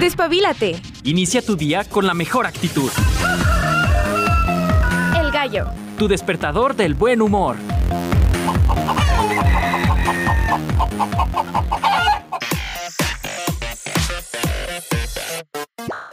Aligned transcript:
Despabilate. 0.00 0.76
Inicia 1.04 1.40
tu 1.40 1.56
día 1.56 1.82
con 1.84 2.06
la 2.06 2.12
mejor 2.12 2.46
actitud. 2.46 2.90
El 5.18 5.30
gallo. 5.30 5.68
Tu 5.98 6.06
despertador 6.06 6.76
del 6.76 6.92
buen 6.92 7.22
humor. 7.22 7.56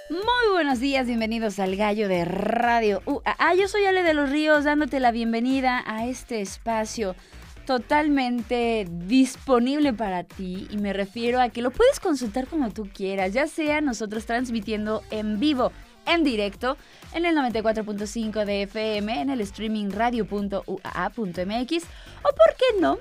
Muy 0.09 0.51
buenos 0.53 0.79
días, 0.79 1.05
bienvenidos 1.05 1.59
al 1.59 1.75
Gallo 1.75 2.07
de 2.07 2.23
Radio. 2.23 3.01
ah, 3.25 3.53
yo 3.53 3.67
soy 3.67 3.85
Ale 3.85 4.03
de 4.03 4.13
los 4.13 4.29
Ríos, 4.29 4.63
dándote 4.63 5.01
la 5.01 5.11
bienvenida 5.11 5.83
a 5.85 6.05
este 6.05 6.39
espacio 6.39 7.15
totalmente 7.65 8.87
disponible 8.89 9.93
para 9.93 10.23
ti 10.23 10.67
y 10.69 10.77
me 10.77 10.93
refiero 10.93 11.39
a 11.39 11.49
que 11.49 11.61
lo 11.61 11.71
puedes 11.71 11.99
consultar 11.99 12.47
como 12.47 12.71
tú 12.71 12.89
quieras, 12.93 13.33
ya 13.33 13.47
sea 13.47 13.81
nosotros 13.81 14.25
transmitiendo 14.25 15.01
en 15.11 15.39
vivo, 15.39 15.71
en 16.05 16.23
directo, 16.23 16.77
en 17.13 17.25
el 17.25 17.35
94.5 17.35 18.45
de 18.45 18.63
FM, 18.63 19.21
en 19.21 19.29
el 19.29 19.41
streaming 19.41 19.89
radio.uaa.mx 19.91 20.63
o 20.67 22.29
por 22.35 22.55
qué 22.57 22.81
no, 22.81 22.97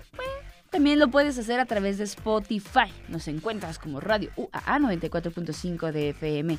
también 0.73 0.99
lo 0.99 1.09
puedes 1.09 1.39
hacer 1.39 1.61
a 1.61 1.67
través 1.67 1.99
de 1.99 2.05
Spotify. 2.05 2.91
Nos 3.09 3.29
encuentras 3.29 3.79
como 3.79 4.01
Radio 4.01 4.31
UAA 4.37 4.79
94.5 4.79 5.93
de 5.93 6.09
FM. 6.11 6.59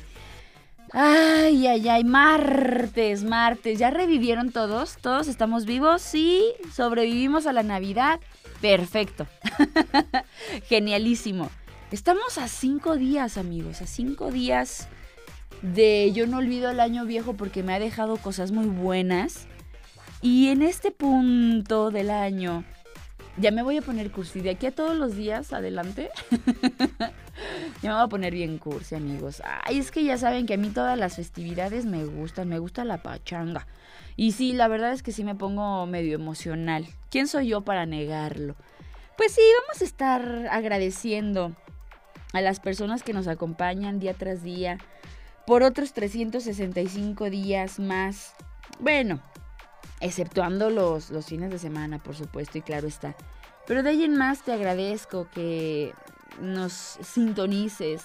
Ay, 0.92 1.66
ay, 1.66 1.88
ay, 1.88 2.04
martes, 2.04 3.24
martes. 3.24 3.78
¿Ya 3.78 3.90
revivieron 3.90 4.52
todos? 4.52 4.96
¿Todos 5.00 5.28
estamos 5.28 5.64
vivos? 5.64 6.02
Sí, 6.02 6.44
sobrevivimos 6.72 7.46
a 7.46 7.52
la 7.52 7.62
Navidad. 7.62 8.20
Perfecto. 8.60 9.26
Genialísimo. 10.68 11.50
Estamos 11.90 12.38
a 12.38 12.48
cinco 12.48 12.96
días, 12.96 13.38
amigos, 13.38 13.82
a 13.82 13.86
cinco 13.86 14.30
días 14.30 14.88
de 15.62 16.12
yo 16.12 16.26
no 16.26 16.38
olvido 16.38 16.70
el 16.70 16.80
año 16.80 17.04
viejo 17.04 17.34
porque 17.34 17.62
me 17.62 17.74
ha 17.74 17.78
dejado 17.78 18.16
cosas 18.16 18.52
muy 18.52 18.66
buenas. 18.66 19.46
Y 20.22 20.48
en 20.48 20.62
este 20.62 20.90
punto 20.90 21.90
del 21.90 22.10
año, 22.10 22.64
ya 23.36 23.50
me 23.50 23.62
voy 23.62 23.76
a 23.78 23.82
poner 23.82 24.10
cursi. 24.10 24.40
De 24.40 24.50
aquí 24.50 24.66
a 24.66 24.74
todos 24.74 24.96
los 24.96 25.16
días, 25.16 25.52
adelante. 25.52 26.10
ya 27.82 27.90
me 27.90 27.94
voy 27.94 28.04
a 28.04 28.08
poner 28.08 28.32
bien 28.32 28.58
cursi, 28.58 28.94
amigos. 28.94 29.42
Ay, 29.64 29.78
es 29.78 29.90
que 29.90 30.04
ya 30.04 30.16
saben 30.16 30.46
que 30.46 30.54
a 30.54 30.58
mí 30.58 30.70
todas 30.70 30.98
las 30.98 31.16
festividades 31.16 31.84
me 31.86 32.04
gustan. 32.04 32.48
Me 32.48 32.58
gusta 32.58 32.84
la 32.84 33.02
pachanga. 33.02 33.66
Y 34.16 34.32
sí, 34.32 34.52
la 34.52 34.68
verdad 34.68 34.92
es 34.92 35.02
que 35.02 35.12
sí 35.12 35.24
me 35.24 35.34
pongo 35.34 35.86
medio 35.86 36.14
emocional. 36.14 36.86
¿Quién 37.10 37.26
soy 37.26 37.48
yo 37.48 37.62
para 37.62 37.86
negarlo? 37.86 38.54
Pues 39.16 39.32
sí, 39.32 39.42
vamos 39.60 39.80
a 39.80 39.84
estar 39.84 40.48
agradeciendo 40.50 41.52
a 42.32 42.40
las 42.40 42.60
personas 42.60 43.02
que 43.02 43.12
nos 43.12 43.28
acompañan 43.28 44.00
día 44.00 44.14
tras 44.14 44.42
día 44.42 44.78
por 45.46 45.62
otros 45.62 45.92
365 45.92 47.30
días 47.30 47.78
más. 47.78 48.34
Bueno, 48.80 49.20
exceptuando 50.04 50.68
los, 50.68 51.10
los 51.10 51.26
fines 51.26 51.50
de 51.50 51.58
semana, 51.58 51.98
por 51.98 52.14
supuesto, 52.14 52.58
y 52.58 52.62
claro 52.62 52.86
está. 52.86 53.16
Pero 53.66 53.82
de 53.82 53.90
ahí 53.90 54.04
en 54.04 54.16
más 54.16 54.42
te 54.42 54.52
agradezco 54.52 55.28
que 55.30 55.94
nos 56.40 56.72
sintonices, 56.72 58.02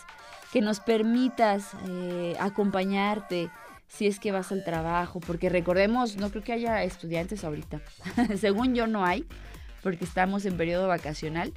que 0.53 0.61
nos 0.61 0.79
permitas 0.79 1.71
eh, 1.89 2.35
acompañarte 2.39 3.49
si 3.89 4.07
es 4.07 4.19
que 4.19 4.31
vas 4.31 4.51
al 4.51 4.63
trabajo, 4.63 5.19
porque 5.19 5.49
recordemos, 5.49 6.15
no 6.15 6.29
creo 6.29 6.43
que 6.43 6.53
haya 6.53 6.83
estudiantes 6.83 7.43
ahorita. 7.43 7.81
Según 8.39 8.75
yo 8.75 8.87
no 8.87 9.03
hay, 9.03 9.25
porque 9.83 10.05
estamos 10.05 10.45
en 10.45 10.55
periodo 10.55 10.87
vacacional. 10.87 11.51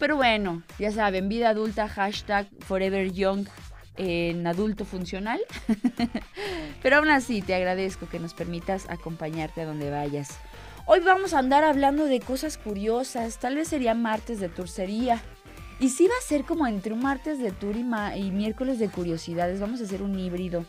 Pero 0.00 0.16
bueno, 0.16 0.62
ya 0.78 0.90
saben, 0.90 1.28
vida 1.28 1.50
adulta, 1.50 1.88
hashtag 1.88 2.48
Forever 2.60 3.12
Young 3.12 3.46
en 3.98 4.46
adulto 4.46 4.84
funcional. 4.84 5.40
Pero 6.82 6.96
aún 6.96 7.10
así 7.10 7.42
te 7.42 7.54
agradezco 7.54 8.08
que 8.08 8.20
nos 8.20 8.32
permitas 8.32 8.88
acompañarte 8.88 9.60
a 9.60 9.66
donde 9.66 9.90
vayas. 9.90 10.38
Hoy 10.86 11.00
vamos 11.00 11.34
a 11.34 11.40
andar 11.40 11.64
hablando 11.64 12.04
de 12.06 12.20
cosas 12.20 12.56
curiosas, 12.56 13.38
tal 13.38 13.56
vez 13.56 13.68
sería 13.68 13.92
martes 13.94 14.40
de 14.40 14.48
turcería. 14.48 15.20
Y 15.80 15.90
sí 15.90 16.06
va 16.08 16.14
a 16.18 16.26
ser 16.26 16.44
como 16.44 16.66
entre 16.66 16.92
un 16.94 17.00
martes 17.00 17.38
de 17.38 17.52
tour 17.52 17.76
y, 17.76 17.80
y 18.18 18.30
miércoles 18.30 18.78
de 18.78 18.88
curiosidades, 18.88 19.60
vamos 19.60 19.80
a 19.80 19.84
hacer 19.84 20.00
un 20.02 20.18
híbrido. 20.18 20.64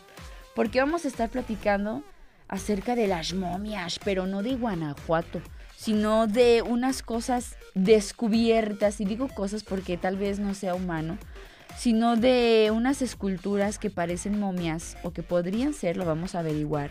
Porque 0.54 0.80
vamos 0.80 1.04
a 1.04 1.08
estar 1.08 1.30
platicando 1.30 2.02
acerca 2.48 2.96
de 2.96 3.06
las 3.06 3.32
momias, 3.32 3.98
pero 4.04 4.26
no 4.26 4.42
de 4.42 4.56
Guanajuato, 4.56 5.40
sino 5.76 6.26
de 6.26 6.62
unas 6.62 7.02
cosas 7.02 7.56
descubiertas. 7.74 9.00
Y 9.00 9.04
digo 9.04 9.28
cosas 9.28 9.62
porque 9.64 9.96
tal 9.96 10.16
vez 10.16 10.38
no 10.38 10.54
sea 10.54 10.74
humano, 10.74 11.16
sino 11.80 12.14
de 12.16 12.70
unas 12.74 13.00
esculturas 13.00 13.78
que 13.78 13.88
parecen 13.88 14.38
momias 14.38 14.98
o 15.02 15.12
que 15.12 15.22
podrían 15.22 15.72
ser, 15.72 15.96
lo 15.96 16.04
vamos 16.04 16.34
a 16.34 16.40
averiguar, 16.40 16.90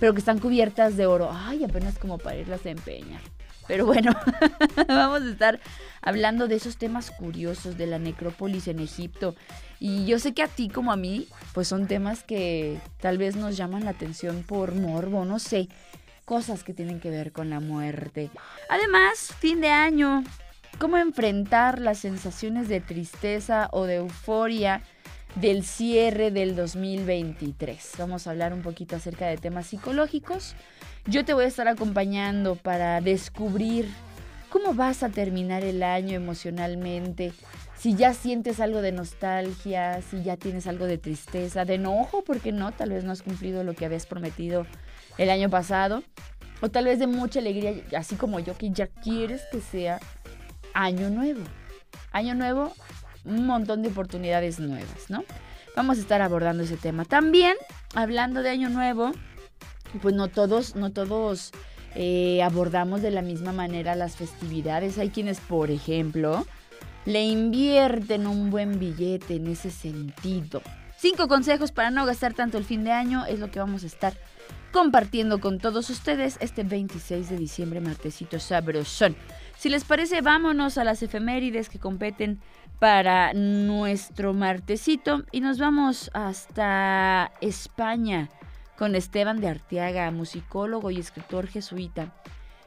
pero 0.00 0.14
que 0.14 0.20
están 0.20 0.38
cubiertas 0.38 0.96
de 0.96 1.04
oro. 1.04 1.28
Ay, 1.30 1.62
apenas 1.62 1.98
como 1.98 2.16
para 2.16 2.36
irlas 2.36 2.64
a 2.64 2.70
empeñar. 2.70 3.20
Pero 3.68 3.84
bueno, 3.84 4.12
vamos 4.88 5.20
a 5.20 5.30
estar 5.30 5.60
hablando 6.00 6.48
de 6.48 6.54
esos 6.54 6.78
temas 6.78 7.10
curiosos 7.10 7.76
de 7.76 7.86
la 7.86 7.98
necrópolis 7.98 8.66
en 8.66 8.78
Egipto. 8.78 9.34
Y 9.78 10.06
yo 10.06 10.18
sé 10.18 10.32
que 10.32 10.42
a 10.42 10.48
ti 10.48 10.70
como 10.70 10.90
a 10.90 10.96
mí, 10.96 11.28
pues 11.52 11.68
son 11.68 11.86
temas 11.86 12.22
que 12.22 12.80
tal 13.02 13.18
vez 13.18 13.36
nos 13.36 13.58
llaman 13.58 13.84
la 13.84 13.90
atención 13.90 14.42
por 14.42 14.74
morbo, 14.74 15.26
no 15.26 15.38
sé, 15.38 15.68
cosas 16.24 16.64
que 16.64 16.72
tienen 16.72 16.98
que 16.98 17.10
ver 17.10 17.30
con 17.30 17.50
la 17.50 17.60
muerte. 17.60 18.30
Además, 18.70 19.34
fin 19.38 19.60
de 19.60 19.68
año, 19.68 20.24
cómo 20.78 20.98
enfrentar 20.98 21.80
las 21.80 21.98
sensaciones 21.98 22.68
de 22.68 22.80
tristeza 22.80 23.68
o 23.72 23.84
de 23.84 23.96
euforia 23.96 24.82
del 25.36 25.64
cierre 25.64 26.30
del 26.30 26.54
2023. 26.54 27.92
Vamos 27.98 28.26
a 28.26 28.30
hablar 28.30 28.52
un 28.52 28.62
poquito 28.62 28.96
acerca 28.96 29.26
de 29.26 29.36
temas 29.36 29.66
psicológicos. 29.66 30.54
Yo 31.06 31.24
te 31.24 31.34
voy 31.34 31.44
a 31.44 31.48
estar 31.48 31.68
acompañando 31.68 32.56
para 32.56 33.00
descubrir 33.00 33.88
cómo 34.50 34.74
vas 34.74 35.02
a 35.02 35.08
terminar 35.08 35.64
el 35.64 35.82
año 35.82 36.14
emocionalmente, 36.14 37.32
si 37.76 37.96
ya 37.96 38.14
sientes 38.14 38.60
algo 38.60 38.82
de 38.82 38.92
nostalgia, 38.92 40.00
si 40.00 40.22
ya 40.22 40.36
tienes 40.36 40.68
algo 40.68 40.86
de 40.86 40.96
tristeza, 40.96 41.64
de 41.64 41.74
enojo, 41.74 42.22
porque 42.24 42.52
no, 42.52 42.70
tal 42.70 42.90
vez 42.90 43.02
no 43.02 43.10
has 43.10 43.22
cumplido 43.22 43.64
lo 43.64 43.74
que 43.74 43.84
habías 43.84 44.06
prometido 44.06 44.64
el 45.18 45.28
año 45.28 45.50
pasado, 45.50 46.04
o 46.60 46.70
tal 46.70 46.84
vez 46.84 47.00
de 47.00 47.08
mucha 47.08 47.40
alegría, 47.40 47.74
así 47.96 48.14
como 48.14 48.38
yo, 48.38 48.56
que 48.56 48.70
ya 48.70 48.86
quieres 48.86 49.42
que 49.50 49.60
sea 49.60 49.98
año 50.74 51.08
nuevo. 51.10 51.40
Año 52.12 52.34
nuevo, 52.34 52.72
un 53.24 53.46
montón 53.46 53.82
de 53.82 53.88
oportunidades 53.88 54.60
nuevas, 54.60 55.08
¿no? 55.08 55.24
Vamos 55.74 55.98
a 55.98 56.00
estar 56.02 56.22
abordando 56.22 56.62
ese 56.62 56.76
tema. 56.76 57.04
También, 57.04 57.56
hablando 57.94 58.42
de 58.42 58.50
año 58.50 58.68
nuevo, 58.68 59.12
pues 60.02 60.14
no 60.14 60.28
todos, 60.28 60.76
no 60.76 60.90
todos 60.90 61.52
eh, 61.94 62.42
abordamos 62.42 63.02
de 63.02 63.10
la 63.10 63.22
misma 63.22 63.52
manera 63.52 63.94
las 63.94 64.16
festividades. 64.16 64.98
Hay 64.98 65.10
quienes, 65.10 65.40
por 65.40 65.70
ejemplo, 65.70 66.46
le 67.04 67.24
invierten 67.24 68.26
un 68.26 68.50
buen 68.50 68.78
billete 68.78 69.36
en 69.36 69.48
ese 69.48 69.70
sentido. 69.70 70.62
Cinco 70.96 71.28
consejos 71.28 71.72
para 71.72 71.90
no 71.90 72.06
gastar 72.06 72.34
tanto 72.34 72.56
el 72.56 72.64
fin 72.64 72.84
de 72.84 72.92
año 72.92 73.26
es 73.26 73.38
lo 73.38 73.50
que 73.50 73.58
vamos 73.58 73.82
a 73.84 73.86
estar 73.86 74.14
compartiendo 74.72 75.40
con 75.40 75.58
todos 75.58 75.90
ustedes 75.90 76.36
este 76.40 76.64
26 76.64 77.28
de 77.28 77.36
diciembre, 77.36 77.80
martesito 77.80 78.40
sabrosón. 78.40 79.16
Si 79.64 79.70
les 79.70 79.84
parece, 79.84 80.20
vámonos 80.20 80.76
a 80.76 80.84
las 80.84 81.02
efemérides 81.02 81.70
que 81.70 81.78
competen 81.78 82.38
para 82.80 83.32
nuestro 83.32 84.34
martesito 84.34 85.22
y 85.32 85.40
nos 85.40 85.58
vamos 85.58 86.10
hasta 86.12 87.32
España 87.40 88.28
con 88.76 88.94
Esteban 88.94 89.40
de 89.40 89.48
Arteaga, 89.48 90.10
musicólogo 90.10 90.90
y 90.90 90.98
escritor 90.98 91.46
jesuita, 91.46 92.12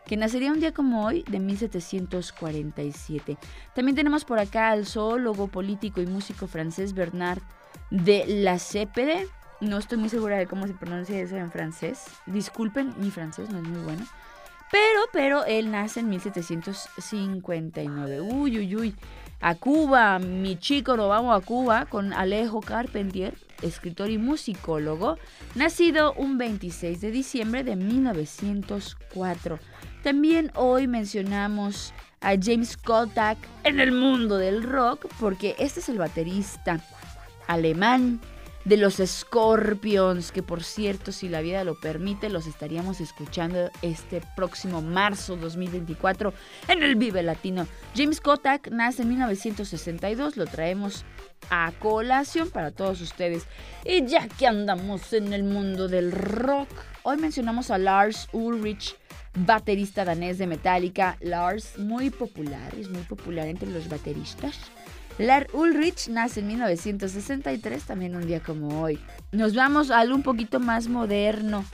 que 0.08 0.18
nacería 0.18 0.52
un 0.52 0.60
día 0.60 0.74
como 0.74 1.06
hoy 1.06 1.24
de 1.30 1.40
1747. 1.40 3.38
También 3.76 3.96
tenemos 3.96 4.26
por 4.26 4.40
acá 4.40 4.72
al 4.72 4.88
zoólogo, 4.88 5.50
político 5.50 6.02
y 6.02 6.08
músico 6.08 6.48
francés 6.48 6.96
Bernard 6.96 7.44
de 7.92 8.26
la 8.26 8.58
Cépede. 8.58 9.28
No 9.62 9.78
estoy 9.78 10.00
muy 10.00 10.10
segura 10.10 10.38
de 10.38 10.48
cómo 10.48 10.66
se 10.66 10.74
pronuncia 10.74 11.22
eso 11.22 11.38
en 11.38 11.52
francés. 11.52 12.06
Disculpen, 12.26 12.96
mi 12.98 13.12
francés 13.12 13.52
no 13.52 13.60
es 13.60 13.66
muy 13.66 13.84
bueno. 13.84 14.04
Pero, 14.72 15.02
pero 15.14 15.46
él 15.46 15.72
nace 15.72 16.02
en 16.02 16.10
1759. 16.10 18.22
Uy, 18.22 18.60
uy, 18.60 18.76
uy. 18.76 18.94
A 19.40 19.56
Cuba, 19.56 20.18
mi 20.18 20.58
chico, 20.58 20.98
nos 20.98 21.10
vamos 21.10 21.38
a 21.38 21.42
Cuba 21.46 21.86
con 21.86 22.12
Alejo 22.12 22.60
Carpentier, 22.60 23.36
escritor 23.62 24.10
y 24.10 24.18
musicólogo, 24.18 25.20
nacido 25.54 26.14
un 26.14 26.40
26 26.40 27.00
de 27.02 27.12
diciembre 27.12 27.64
de 27.64 27.76
1904. 27.76 29.60
También 30.02 30.52
hoy 30.56 30.88
mencionamos 30.88 31.94
a 32.22 32.34
James 32.42 32.78
Kotak 32.78 33.38
en 33.64 33.80
el 33.80 33.92
mundo 33.92 34.38
del 34.38 34.64
rock, 34.64 35.06
porque 35.20 35.56
este 35.60 35.82
es 35.82 35.90
el 35.90 36.00
baterista 36.00 36.80
alemán 37.48 38.20
de 38.68 38.76
los 38.76 38.96
Scorpions, 38.96 40.34
que 40.34 40.44
por 40.44 40.62
cierto, 40.62 41.14
si 41.14 41.30
la 41.30 41.40
vida 41.40 41.64
lo 41.64 41.80
permite, 41.80 42.28
los 42.28 42.48
estaríamos 42.48 43.00
escuchando 43.00 43.72
este 43.82 44.22
próximo 44.36 44.82
marzo 44.82 45.38
2024 45.38 46.34
en 46.68 46.84
el 46.84 46.98
Vive 46.98 47.24
Latino. 47.24 47.66
James 47.96 48.20
Kotak 48.20 48.70
nace 48.70 49.04
en 49.04 49.10
1962, 49.10 50.36
lo 50.36 50.46
traemos 50.48 51.06
a 51.50 51.72
colación 51.80 52.50
para 52.50 52.72
todos 52.72 53.00
ustedes. 53.00 53.46
Y 53.86 54.06
ya 54.06 54.28
que 54.28 54.48
andamos 54.48 55.14
en 55.14 55.32
el 55.32 55.46
mundo 55.46 55.88
del 55.88 56.12
rock, 56.12 56.70
hoy 57.04 57.16
mencionamos 57.16 57.72
a 57.72 57.78
Lars 57.78 58.28
Ulrich, 58.34 58.98
baterista 59.34 60.04
danés 60.04 60.40
de 60.40 60.48
Metallica. 60.48 61.16
Lars, 61.22 61.78
muy 61.78 62.10
popular, 62.10 62.76
es 62.76 62.90
muy 62.90 63.04
popular 63.04 63.48
entre 63.48 63.70
los 63.70 63.88
bateristas. 63.88 64.60
Lars 65.18 65.48
Ulrich 65.54 66.10
nace 66.10 66.42
en 66.42 66.48
1963, 66.48 67.84
también 67.84 68.16
un 68.16 68.28
día 68.28 68.40
como 68.40 68.82
hoy. 68.82 69.00
Nos 69.32 69.56
vamos 69.56 69.90
a 69.90 70.04
un 70.04 70.22
poquito 70.22 70.60
más 70.60 70.88
moderno. 70.88 71.66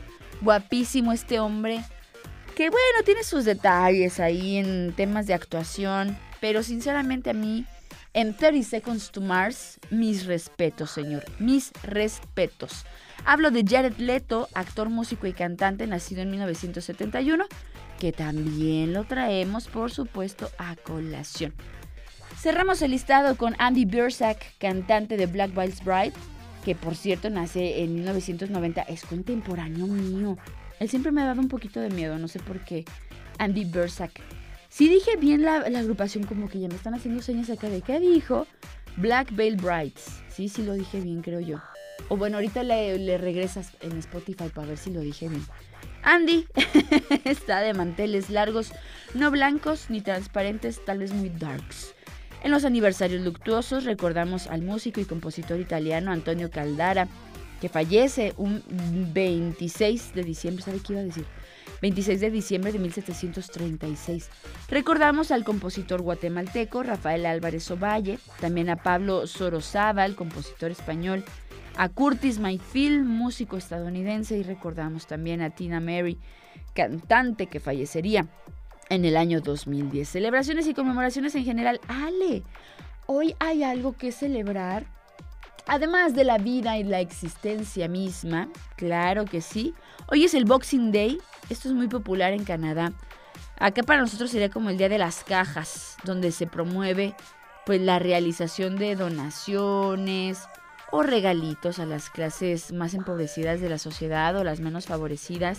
Guapísimo 0.41 1.11
este 1.11 1.39
hombre. 1.39 1.83
Que 2.55 2.69
bueno, 2.69 3.03
tiene 3.03 3.23
sus 3.23 3.43
detalles 3.43 4.19
ahí 4.19 4.57
en 4.57 4.93
temas 4.93 5.27
de 5.27 5.33
actuación. 5.33 6.17
Pero 6.39 6.63
sinceramente 6.63 7.31
a 7.31 7.33
mí, 7.33 7.65
en 8.13 8.35
30 8.35 8.69
Seconds 8.69 9.11
to 9.11 9.19
Mars, 9.19 9.79
mis 9.89 10.25
respetos, 10.25 10.91
señor. 10.91 11.25
Mis 11.39 11.73
respetos. 11.83 12.85
Hablo 13.25 13.51
de 13.51 13.65
Jared 13.67 13.97
Leto, 13.97 14.47
actor, 14.53 14.89
músico 14.89 15.27
y 15.27 15.33
cantante, 15.33 15.85
nacido 15.87 16.21
en 16.21 16.31
1971, 16.31 17.45
que 17.99 18.11
también 18.11 18.93
lo 18.93 19.03
traemos, 19.03 19.67
por 19.67 19.91
supuesto, 19.91 20.49
a 20.57 20.75
colación. 20.75 21.53
Cerramos 22.43 22.81
el 22.81 22.91
listado 22.91 23.37
con 23.37 23.55
Andy 23.57 23.85
Biersack, 23.85 24.57
cantante 24.57 25.15
de 25.15 25.27
Black 25.27 25.57
Wild 25.57 25.81
Bride, 25.85 26.11
que 26.65 26.75
por 26.75 26.93
cierto 26.93 27.29
nace 27.29 27.81
en 27.81 27.95
1990, 27.95 28.81
es 28.81 29.05
contemporáneo 29.05 29.87
mío. 29.87 30.37
Él 30.81 30.89
siempre 30.89 31.13
me 31.13 31.21
ha 31.21 31.25
dado 31.25 31.39
un 31.39 31.47
poquito 31.47 31.79
de 31.79 31.89
miedo, 31.89 32.17
no 32.17 32.27
sé 32.27 32.39
por 32.39 32.59
qué. 32.65 32.83
Andy 33.37 33.63
Biersack. 33.63 34.19
Si 34.67 34.89
dije 34.89 35.15
bien 35.15 35.43
la, 35.43 35.59
agrupación, 35.59 36.25
como 36.25 36.49
que 36.49 36.59
ya 36.59 36.67
me 36.67 36.75
están 36.75 36.93
haciendo 36.93 37.21
señas 37.21 37.49
acá 37.49 37.69
de 37.69 37.81
qué 37.81 38.01
dijo. 38.01 38.45
Black 38.97 39.33
Veil 39.33 39.55
Brides. 39.55 40.21
Sí, 40.27 40.49
sí 40.49 40.63
lo 40.63 40.73
dije 40.73 40.99
bien, 40.99 41.21
creo 41.21 41.39
yo. 41.39 41.61
O 42.09 42.17
bueno, 42.17 42.35
ahorita 42.35 42.61
le 42.63 43.17
regresas 43.19 43.71
en 43.79 43.97
Spotify 43.99 44.49
para 44.53 44.67
ver 44.67 44.77
si 44.77 44.91
lo 44.91 44.99
dije 44.99 45.29
bien. 45.29 45.45
Andy 46.03 46.45
está 47.23 47.61
de 47.61 47.73
manteles 47.73 48.29
largos, 48.29 48.73
no 49.13 49.31
blancos 49.31 49.89
ni 49.89 50.01
transparentes, 50.01 50.83
tal 50.83 50.99
vez 50.99 51.13
muy 51.13 51.29
darks. 51.29 51.95
En 52.43 52.51
los 52.51 52.65
aniversarios 52.65 53.21
luctuosos 53.21 53.85
recordamos 53.85 54.47
al 54.47 54.61
músico 54.61 54.99
y 54.99 55.05
compositor 55.05 55.61
italiano 55.61 56.11
Antonio 56.11 56.51
Caldara, 56.51 57.07
que 57.61 57.69
fallece 57.69 58.33
un 58.35 58.61
26 59.13 60.13
de 60.13 60.23
diciembre, 60.23 60.61
¿sabe 60.61 60.79
qué 60.85 60.91
iba 60.91 61.01
a 61.01 61.05
decir? 61.05 61.25
26 61.81 62.19
de 62.19 62.31
diciembre 62.31 62.73
de 62.73 62.79
1736. 62.79 64.29
Recordamos 64.69 65.31
al 65.31 65.45
compositor 65.45 66.01
guatemalteco 66.01 66.83
Rafael 66.83 67.25
Álvarez 67.25 67.71
Ovalle, 67.71 68.19
también 68.41 68.69
a 68.69 68.75
Pablo 68.75 69.23
el 69.23 70.15
compositor 70.15 70.71
español, 70.71 71.23
a 71.77 71.87
Curtis 71.87 72.39
Mayfield, 72.39 73.05
músico 73.05 73.55
estadounidense, 73.55 74.37
y 74.37 74.43
recordamos 74.43 75.07
también 75.07 75.41
a 75.41 75.51
Tina 75.51 75.79
Mary, 75.79 76.19
cantante 76.73 77.47
que 77.47 77.61
fallecería 77.61 78.27
en 78.89 79.05
el 79.05 79.17
año 79.17 79.41
2010. 79.41 80.07
Celebraciones 80.07 80.67
y 80.67 80.73
conmemoraciones 80.73 81.35
en 81.35 81.45
general. 81.45 81.79
Ale, 81.87 82.43
hoy 83.05 83.35
hay 83.39 83.63
algo 83.63 83.93
que 83.93 84.11
celebrar. 84.11 84.85
Además 85.65 86.13
de 86.13 86.25
la 86.25 86.37
vida 86.37 86.77
y 86.77 86.83
la 86.83 86.99
existencia 86.99 87.87
misma, 87.87 88.49
claro 88.75 89.25
que 89.25 89.41
sí. 89.41 89.73
Hoy 90.07 90.25
es 90.25 90.33
el 90.33 90.45
Boxing 90.45 90.91
Day. 90.91 91.19
Esto 91.49 91.69
es 91.69 91.73
muy 91.73 91.87
popular 91.87 92.33
en 92.33 92.43
Canadá. 92.43 92.91
Acá 93.57 93.83
para 93.83 94.01
nosotros 94.01 94.31
sería 94.31 94.49
como 94.49 94.69
el 94.69 94.77
Día 94.77 94.89
de 94.89 94.97
las 94.97 95.23
Cajas, 95.23 95.95
donde 96.03 96.31
se 96.31 96.47
promueve 96.47 97.15
pues 97.65 97.79
la 97.79 97.97
realización 97.97 98.75
de 98.77 98.95
donaciones, 98.95 100.39
o 100.95 101.01
regalitos 101.01 101.79
a 101.79 101.87
las 101.87 102.11
clases 102.11 102.71
más 102.71 102.93
empobrecidas 102.93 103.59
de 103.59 103.67
la 103.67 103.79
sociedad 103.79 104.37
o 104.37 104.43
las 104.43 104.59
menos 104.59 104.85
favorecidas, 104.85 105.57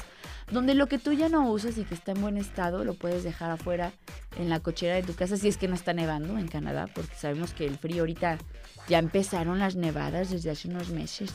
donde 0.53 0.75
lo 0.75 0.87
que 0.87 1.01
tú 1.01 1.13
ya 1.13 1.29
no 1.29 1.51
usas 1.51 1.77
y 1.77 1.83
que 1.83 1.97
está 1.97 2.13
en 2.13 2.21
buen 2.21 2.37
estado 2.37 2.85
lo 2.85 2.95
puedes 2.95 3.25
dejar 3.25 3.51
afuera 3.51 3.91
en 4.39 4.49
la 4.49 4.61
cochera 4.61 4.95
de 4.95 5.03
tu 5.03 5.15
casa 5.15 5.37
si 5.37 5.49
es 5.49 5.57
que 5.57 5.67
no 5.67 5.75
está 5.75 5.93
nevando 5.93 6.39
en 6.39 6.47
Canadá, 6.47 6.89
porque 6.95 7.17
sabemos 7.17 7.53
que 7.53 7.67
el 7.67 7.77
frío 7.77 8.03
ahorita 8.03 8.39
ya 8.87 9.01
empezaron 9.01 9.59
las 9.59 9.75
nevadas 9.75 10.31
desde 10.31 10.51
hace 10.51 10.69
unos 10.69 10.91
meses. 10.91 11.33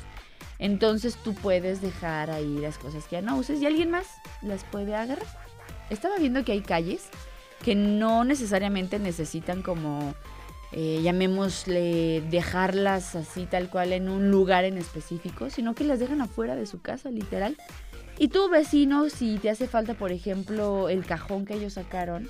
Entonces 0.60 1.18
tú 1.18 1.34
puedes 1.34 1.81
dejar 1.81 2.31
ahí 2.31 2.57
las 2.57 2.78
cosas 2.78 3.04
que 3.04 3.18
ya 3.18 3.22
no 3.22 3.36
uses 3.36 3.62
y 3.62 3.66
alguien 3.66 3.92
más 3.92 4.07
las 4.42 4.63
puede 4.63 4.95
agarrar. 4.95 5.28
Estaba 5.90 6.16
viendo 6.16 6.45
que 6.45 6.54
hay 6.54 6.62
calles 6.62 7.10
que 7.66 7.75
no 7.75 8.24
necesariamente 8.24 8.98
necesitan 8.98 9.62
como 9.62 10.16
eh, 10.71 11.01
llamémosle, 11.01 12.21
dejarlas 12.30 13.16
así 13.16 13.45
tal 13.45 13.69
cual 13.69 13.94
en 13.94 14.10
un 14.10 14.30
lugar 14.30 14.66
en 14.66 14.77
específico, 14.77 15.50
sino 15.50 15.74
que 15.74 15.83
las 15.83 16.00
dejan 16.00 16.21
afuera 16.21 16.56
de 16.56 16.66
su 16.66 16.81
casa, 16.81 17.10
literal. 17.10 17.57
Y 18.18 18.27
tú, 18.27 18.50
vecino, 18.50 19.10
si 19.10 19.38
te 19.38 19.50
hace 19.50 19.68
falta, 19.68 19.94
por 19.94 20.12
ejemplo, 20.12 20.89
el 20.89 21.06
cajón 21.06 21.45
que 21.45 21.56
ellos 21.56 21.74
sacaron, 21.74 22.30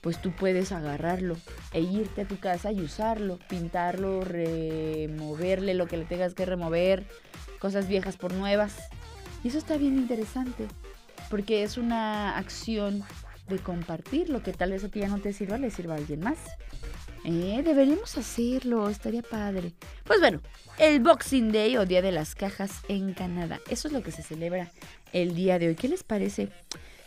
pues 0.00 0.20
tú 0.20 0.30
puedes 0.32 0.72
agarrarlo 0.72 1.36
e 1.72 1.80
irte 1.80 2.22
a 2.22 2.28
tu 2.28 2.38
casa 2.38 2.72
y 2.72 2.80
usarlo, 2.80 3.38
pintarlo, 3.48 4.22
removerle 4.22 5.74
lo 5.74 5.86
que 5.86 5.96
le 5.96 6.04
tengas 6.04 6.34
que 6.34 6.46
remover, 6.46 7.06
cosas 7.58 7.86
viejas 7.86 8.16
por 8.16 8.32
nuevas. 8.32 8.76
Y 9.44 9.48
eso 9.48 9.58
está 9.58 9.76
bien 9.76 9.98
interesante, 9.98 10.66
porque 11.28 11.62
es 11.62 11.76
una 11.76 12.36
acción 12.38 13.04
de 13.48 13.58
compartir 13.58 14.28
lo 14.30 14.42
que 14.42 14.52
tal 14.52 14.72
vez 14.72 14.84
a 14.84 14.88
ti 14.88 15.00
ya 15.00 15.08
no 15.08 15.18
te 15.18 15.32
sirva, 15.32 15.58
le 15.58 15.70
sirva 15.70 15.94
a 15.94 15.98
alguien 15.98 16.20
más. 16.20 16.38
Eh, 17.28 17.60
deberíamos 17.64 18.16
hacerlo, 18.16 18.88
estaría 18.88 19.20
padre. 19.20 19.72
Pues 20.04 20.20
bueno, 20.20 20.40
el 20.78 21.00
Boxing 21.00 21.50
Day 21.50 21.76
o 21.76 21.84
Día 21.84 22.00
de 22.00 22.12
las 22.12 22.36
Cajas 22.36 22.82
en 22.86 23.14
Canadá. 23.14 23.58
Eso 23.68 23.88
es 23.88 23.94
lo 23.94 24.04
que 24.04 24.12
se 24.12 24.22
celebra 24.22 24.70
el 25.12 25.34
día 25.34 25.58
de 25.58 25.66
hoy. 25.66 25.74
¿Qué 25.74 25.88
les 25.88 26.04
parece? 26.04 26.50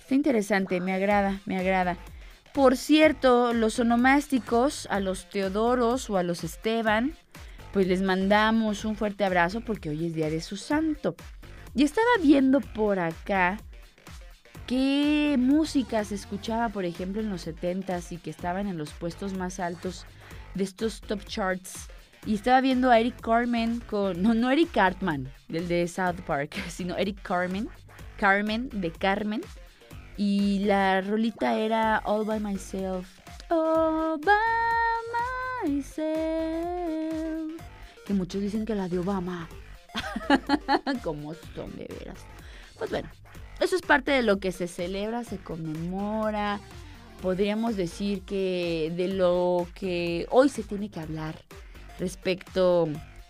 Está 0.01 0.15
interesante, 0.15 0.81
me 0.81 0.91
agrada, 0.91 1.39
me 1.45 1.57
agrada. 1.57 1.97
Por 2.53 2.75
cierto, 2.75 3.53
los 3.53 3.79
onomásticos, 3.79 4.87
a 4.91 4.99
los 4.99 5.29
Teodoros 5.29 6.09
o 6.09 6.17
a 6.17 6.23
los 6.23 6.43
Esteban, 6.43 7.15
pues 7.71 7.87
les 7.87 8.01
mandamos 8.01 8.83
un 8.83 8.97
fuerte 8.97 9.23
abrazo 9.23 9.61
porque 9.61 9.87
hoy 9.87 10.07
es 10.07 10.15
día 10.15 10.29
de 10.29 10.41
su 10.41 10.57
santo. 10.57 11.15
Y 11.73 11.85
estaba 11.85 12.09
viendo 12.21 12.59
por 12.59 12.99
acá 12.99 13.57
qué 14.69 15.35
música 15.39 16.05
se 16.05 16.13
escuchaba, 16.13 16.69
por 16.69 16.85
ejemplo, 16.85 17.19
en 17.21 17.31
los 17.31 17.47
70s 17.47 18.11
y 18.11 18.17
que 18.17 18.29
estaban 18.29 18.67
en 18.67 18.77
los 18.77 18.91
puestos 18.91 19.33
más 19.33 19.59
altos 19.59 20.05
de 20.53 20.63
estos 20.63 21.01
top 21.01 21.25
charts. 21.25 21.87
Y 22.23 22.35
estaba 22.35 22.61
viendo 22.61 22.91
a 22.91 22.99
Eric 22.99 23.19
Carmen 23.19 23.79
con. 23.79 24.21
No, 24.21 24.35
no 24.35 24.51
Eric 24.51 24.71
Cartman, 24.71 25.33
del 25.47 25.67
de 25.67 25.87
South 25.87 26.21
Park, 26.27 26.53
sino 26.69 26.95
Eric 26.97 27.19
Carmen. 27.23 27.67
Carmen, 28.17 28.69
de 28.71 28.91
Carmen. 28.91 29.41
Y 30.17 30.59
la 30.59 31.01
rolita 31.01 31.57
era 31.57 32.03
All 32.05 32.23
by 32.23 32.39
Myself. 32.39 33.07
All 33.49 34.19
by 34.19 34.35
Myself. 35.65 37.59
Que 38.05 38.13
muchos 38.13 38.39
dicen 38.39 38.67
que 38.67 38.75
la 38.75 38.87
de 38.87 38.99
Obama. 38.99 39.49
Como 41.03 41.33
son 41.55 41.75
de 41.75 41.87
veras. 41.87 42.23
Pues 42.77 42.91
bueno, 42.91 43.09
eso 43.59 43.75
es 43.75 43.81
parte 43.81 44.11
de 44.11 44.23
lo 44.23 44.39
que 44.39 44.51
se 44.51 44.67
celebra, 44.67 45.23
se 45.23 45.37
conmemora. 45.37 46.59
Podríamos 47.21 47.75
decir 47.75 48.21
que 48.21 48.93
de 48.95 49.09
lo 49.09 49.67
que 49.75 50.25
hoy 50.31 50.49
se 50.49 50.63
tiene 50.63 50.89
que 50.89 50.99
hablar 50.99 51.35
respecto 51.99 52.87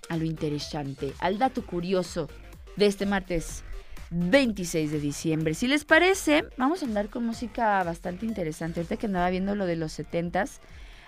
a 0.10 0.18
lo 0.18 0.26
interesante, 0.26 1.14
al 1.20 1.38
dato 1.40 1.66
curioso 1.66 2.30
de 2.76 2.86
este 2.86 3.06
martes 3.06 3.64
26 4.12 4.92
de 4.92 5.00
diciembre. 5.00 5.54
Si 5.54 5.68
les 5.68 5.86
parece, 5.86 6.46
vamos 6.58 6.82
a 6.82 6.86
andar 6.86 7.10
con 7.10 7.26
música 7.26 7.84
bastante 7.84 8.26
interesante. 8.26 8.80
Ahorita 8.80 8.98
que 8.98 9.06
andaba 9.06 9.30
viendo 9.30 9.56
lo 9.56 9.66
de 9.66 9.76
los 9.76 9.98
70s, 9.98 10.60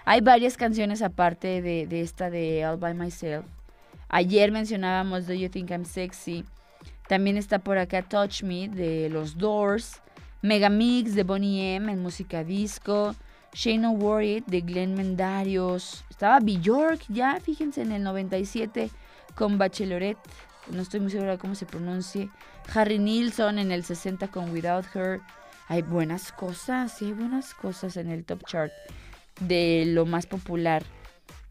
hay 0.06 0.22
varias 0.22 0.58
canciones 0.58 1.02
aparte 1.02 1.62
de, 1.62 1.88
de 1.88 2.02
esta 2.02 2.30
de 2.30 2.66
All 2.66 2.78
By 2.78 2.94
Myself. 2.94 3.46
Ayer 4.10 4.52
mencionábamos 4.52 5.28
Do 5.28 5.34
You 5.34 5.50
Think 5.50 5.72
I'm 5.72 5.86
Sexy. 5.86 6.46
También 7.12 7.36
está 7.36 7.60
por 7.60 7.78
acá 7.78 8.04
Touch 8.04 8.42
Me 8.42 8.70
de 8.70 9.10
los 9.10 9.38
Doors, 9.38 10.02
Megamix 10.42 11.14
de 11.14 11.24
Bonnie 11.24 11.76
M 11.76 11.92
en 11.92 12.02
música 12.02 12.46
disco, 12.46 13.14
Shane 13.54 13.80
No 13.80 13.92
Worried 13.92 14.46
de 14.46 14.62
Glenn 14.62 14.94
Mendarios. 14.94 16.06
Estaba 16.10 16.40
Bjork 16.40 17.02
ya, 17.10 17.38
fíjense, 17.42 17.82
en 17.82 17.92
el 17.92 18.04
97 18.04 18.90
con 19.36 19.58
Bachelorette, 19.58 20.22
no 20.72 20.82
estoy 20.82 21.02
muy 21.02 21.12
segura 21.12 21.32
de 21.32 21.38
cómo 21.38 21.54
se 21.54 21.66
pronuncie. 21.66 22.30
Harry 22.74 22.98
Nilsson 22.98 23.60
en 23.60 23.74
el 23.74 23.84
60 23.84 24.30
con 24.30 24.50
Without 24.50 24.86
Her. 24.96 25.20
Hay 25.68 25.82
buenas 25.82 26.32
cosas, 26.32 26.98
sí, 26.98 27.08
hay 27.08 27.12
buenas 27.12 27.54
cosas 27.54 27.98
en 27.98 28.10
el 28.10 28.24
top 28.24 28.46
chart 28.48 28.72
de 29.42 29.84
lo 29.86 30.06
más 30.06 30.28
popular 30.28 30.82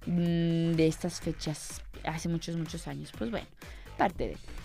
mm, 0.07 0.73
de 0.73 0.87
estas 0.87 1.21
fechas 1.21 1.83
hace 2.05 2.31
muchos, 2.31 2.57
muchos 2.57 2.89
años. 2.89 3.13
Pues 3.19 3.31
bueno, 3.31 3.47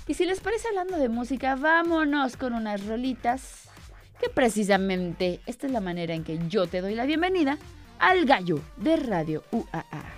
Y 0.07 0.13
si 0.13 0.25
les 0.25 0.39
parece 0.39 0.67
hablando 0.69 0.97
de 0.97 1.09
música, 1.09 1.55
vámonos 1.55 2.37
con 2.37 2.53
unas 2.53 2.85
rolitas 2.85 3.69
que 4.19 4.29
precisamente 4.29 5.41
esta 5.45 5.67
es 5.67 5.73
la 5.73 5.81
manera 5.81 6.13
en 6.13 6.23
que 6.23 6.39
yo 6.47 6.67
te 6.67 6.81
doy 6.81 6.95
la 6.95 7.05
bienvenida 7.05 7.57
al 7.99 8.25
gallo 8.25 8.61
de 8.77 8.97
Radio 8.97 9.43
UAA. 9.51 10.15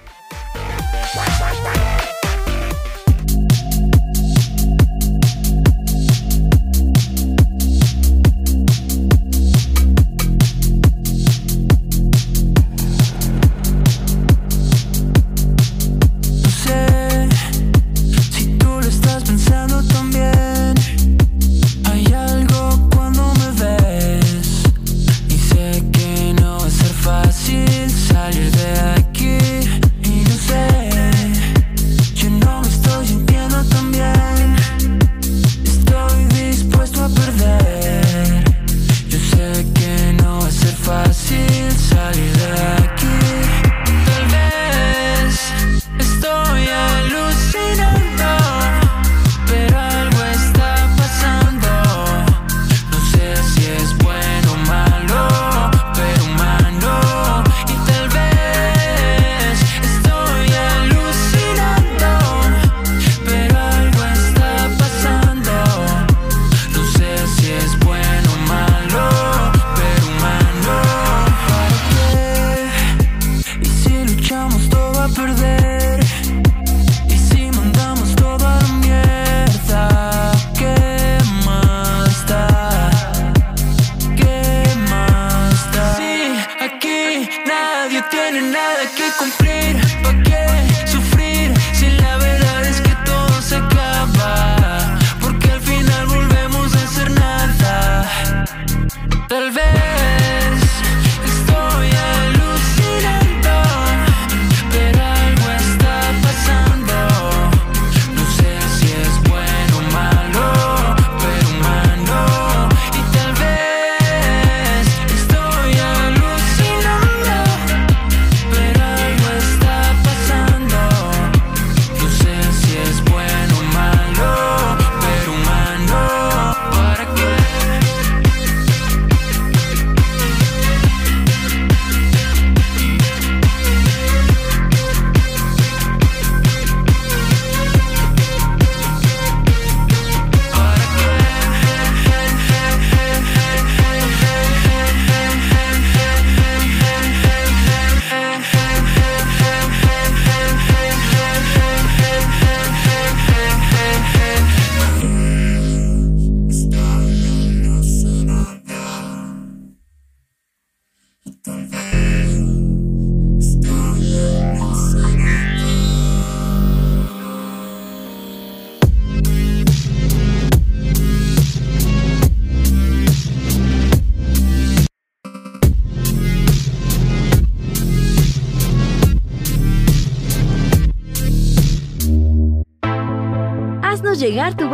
Llegar 99.30 99.52
tu 99.52 99.67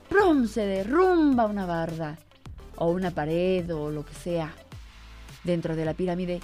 ¡prum! 0.08 0.46
se 0.46 0.66
derrumba 0.66 1.46
una 1.46 1.66
barda 1.66 2.18
o 2.76 2.90
una 2.90 3.10
pared 3.10 3.74
o 3.74 3.90
lo 3.90 4.04
que 4.04 4.14
sea 4.14 4.54
dentro 5.44 5.74
de 5.74 5.84
la 5.84 5.94
pirámide 5.94 6.40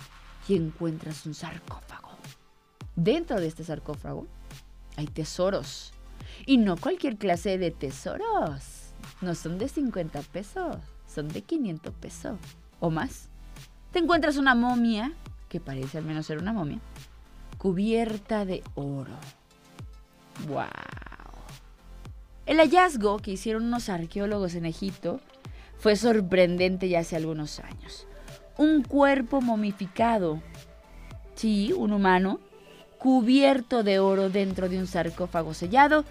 y 0.48 0.56
encuentras 0.56 1.26
un 1.26 1.34
sarcófago. 1.34 2.08
Dentro 2.96 3.40
de 3.40 3.46
este 3.46 3.64
sarcófago 3.64 4.26
hay 4.96 5.06
tesoros. 5.06 5.92
Y 6.46 6.56
no 6.56 6.76
cualquier 6.76 7.16
clase 7.16 7.58
de 7.58 7.70
tesoros 7.70 8.77
no 9.20 9.34
son 9.34 9.58
de 9.58 9.68
50 9.68 10.22
pesos, 10.22 10.76
son 11.06 11.28
de 11.28 11.42
500 11.42 11.94
pesos 11.94 12.38
o 12.80 12.90
más. 12.90 13.28
Te 13.92 13.98
encuentras 13.98 14.36
una 14.36 14.54
momia, 14.54 15.12
que 15.48 15.60
parece 15.60 15.98
al 15.98 16.04
menos 16.04 16.26
ser 16.26 16.38
una 16.38 16.52
momia, 16.52 16.78
cubierta 17.56 18.44
de 18.44 18.62
oro. 18.74 19.16
¡Wow! 20.46 20.66
El 22.46 22.58
hallazgo 22.58 23.18
que 23.18 23.32
hicieron 23.32 23.64
unos 23.64 23.88
arqueólogos 23.88 24.54
en 24.54 24.66
Egipto 24.66 25.20
fue 25.78 25.96
sorprendente 25.96 26.88
ya 26.88 27.00
hace 27.00 27.16
algunos 27.16 27.60
años. 27.60 28.06
Un 28.56 28.82
cuerpo 28.82 29.40
momificado, 29.40 30.40
sí, 31.34 31.72
un 31.72 31.92
humano, 31.92 32.40
cubierto 32.98 33.82
de 33.82 33.98
oro 34.00 34.28
dentro 34.28 34.68
de 34.68 34.78
un 34.78 34.86
sarcófago 34.86 35.54
sellado 35.54 36.04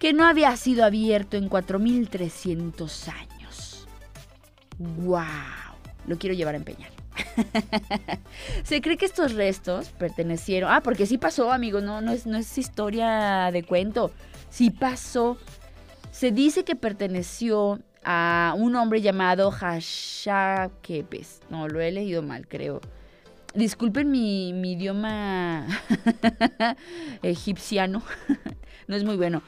que 0.00 0.14
no 0.14 0.24
había 0.24 0.56
sido 0.56 0.84
abierto 0.84 1.36
en 1.36 1.50
4.300 1.50 3.08
años. 3.12 3.86
¡Wow! 4.78 5.20
Lo 6.06 6.18
quiero 6.18 6.34
llevar 6.34 6.54
a 6.54 6.56
empeñar. 6.56 6.90
Se 8.64 8.80
cree 8.80 8.96
que 8.96 9.04
estos 9.04 9.34
restos 9.34 9.90
pertenecieron... 9.90 10.72
Ah, 10.72 10.80
porque 10.82 11.04
sí 11.04 11.18
pasó, 11.18 11.52
amigo, 11.52 11.82
no, 11.82 12.00
no, 12.00 12.12
es, 12.12 12.24
no 12.24 12.38
es 12.38 12.56
historia 12.56 13.50
de 13.52 13.62
cuento. 13.62 14.10
Sí 14.48 14.70
pasó. 14.70 15.36
Se 16.12 16.30
dice 16.32 16.64
que 16.64 16.76
perteneció 16.76 17.78
a 18.02 18.54
un 18.56 18.76
hombre 18.76 19.02
llamado 19.02 19.50
Hashakepes. 19.50 21.42
No, 21.50 21.68
lo 21.68 21.78
he 21.78 21.92
leído 21.92 22.22
mal, 22.22 22.48
creo. 22.48 22.80
Disculpen 23.54 24.10
mi, 24.10 24.54
mi 24.54 24.72
idioma 24.72 25.66
egipciano. 27.22 28.02
no 28.88 28.96
es 28.96 29.04
muy 29.04 29.18
bueno. 29.18 29.42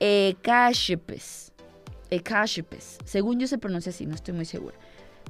Ekashepes. 0.00 1.52
Ekashepes. 2.10 2.98
Según 3.04 3.40
yo 3.40 3.46
se 3.46 3.58
pronuncia 3.58 3.90
así, 3.90 4.06
no 4.06 4.14
estoy 4.14 4.34
muy 4.34 4.44
segura. 4.44 4.76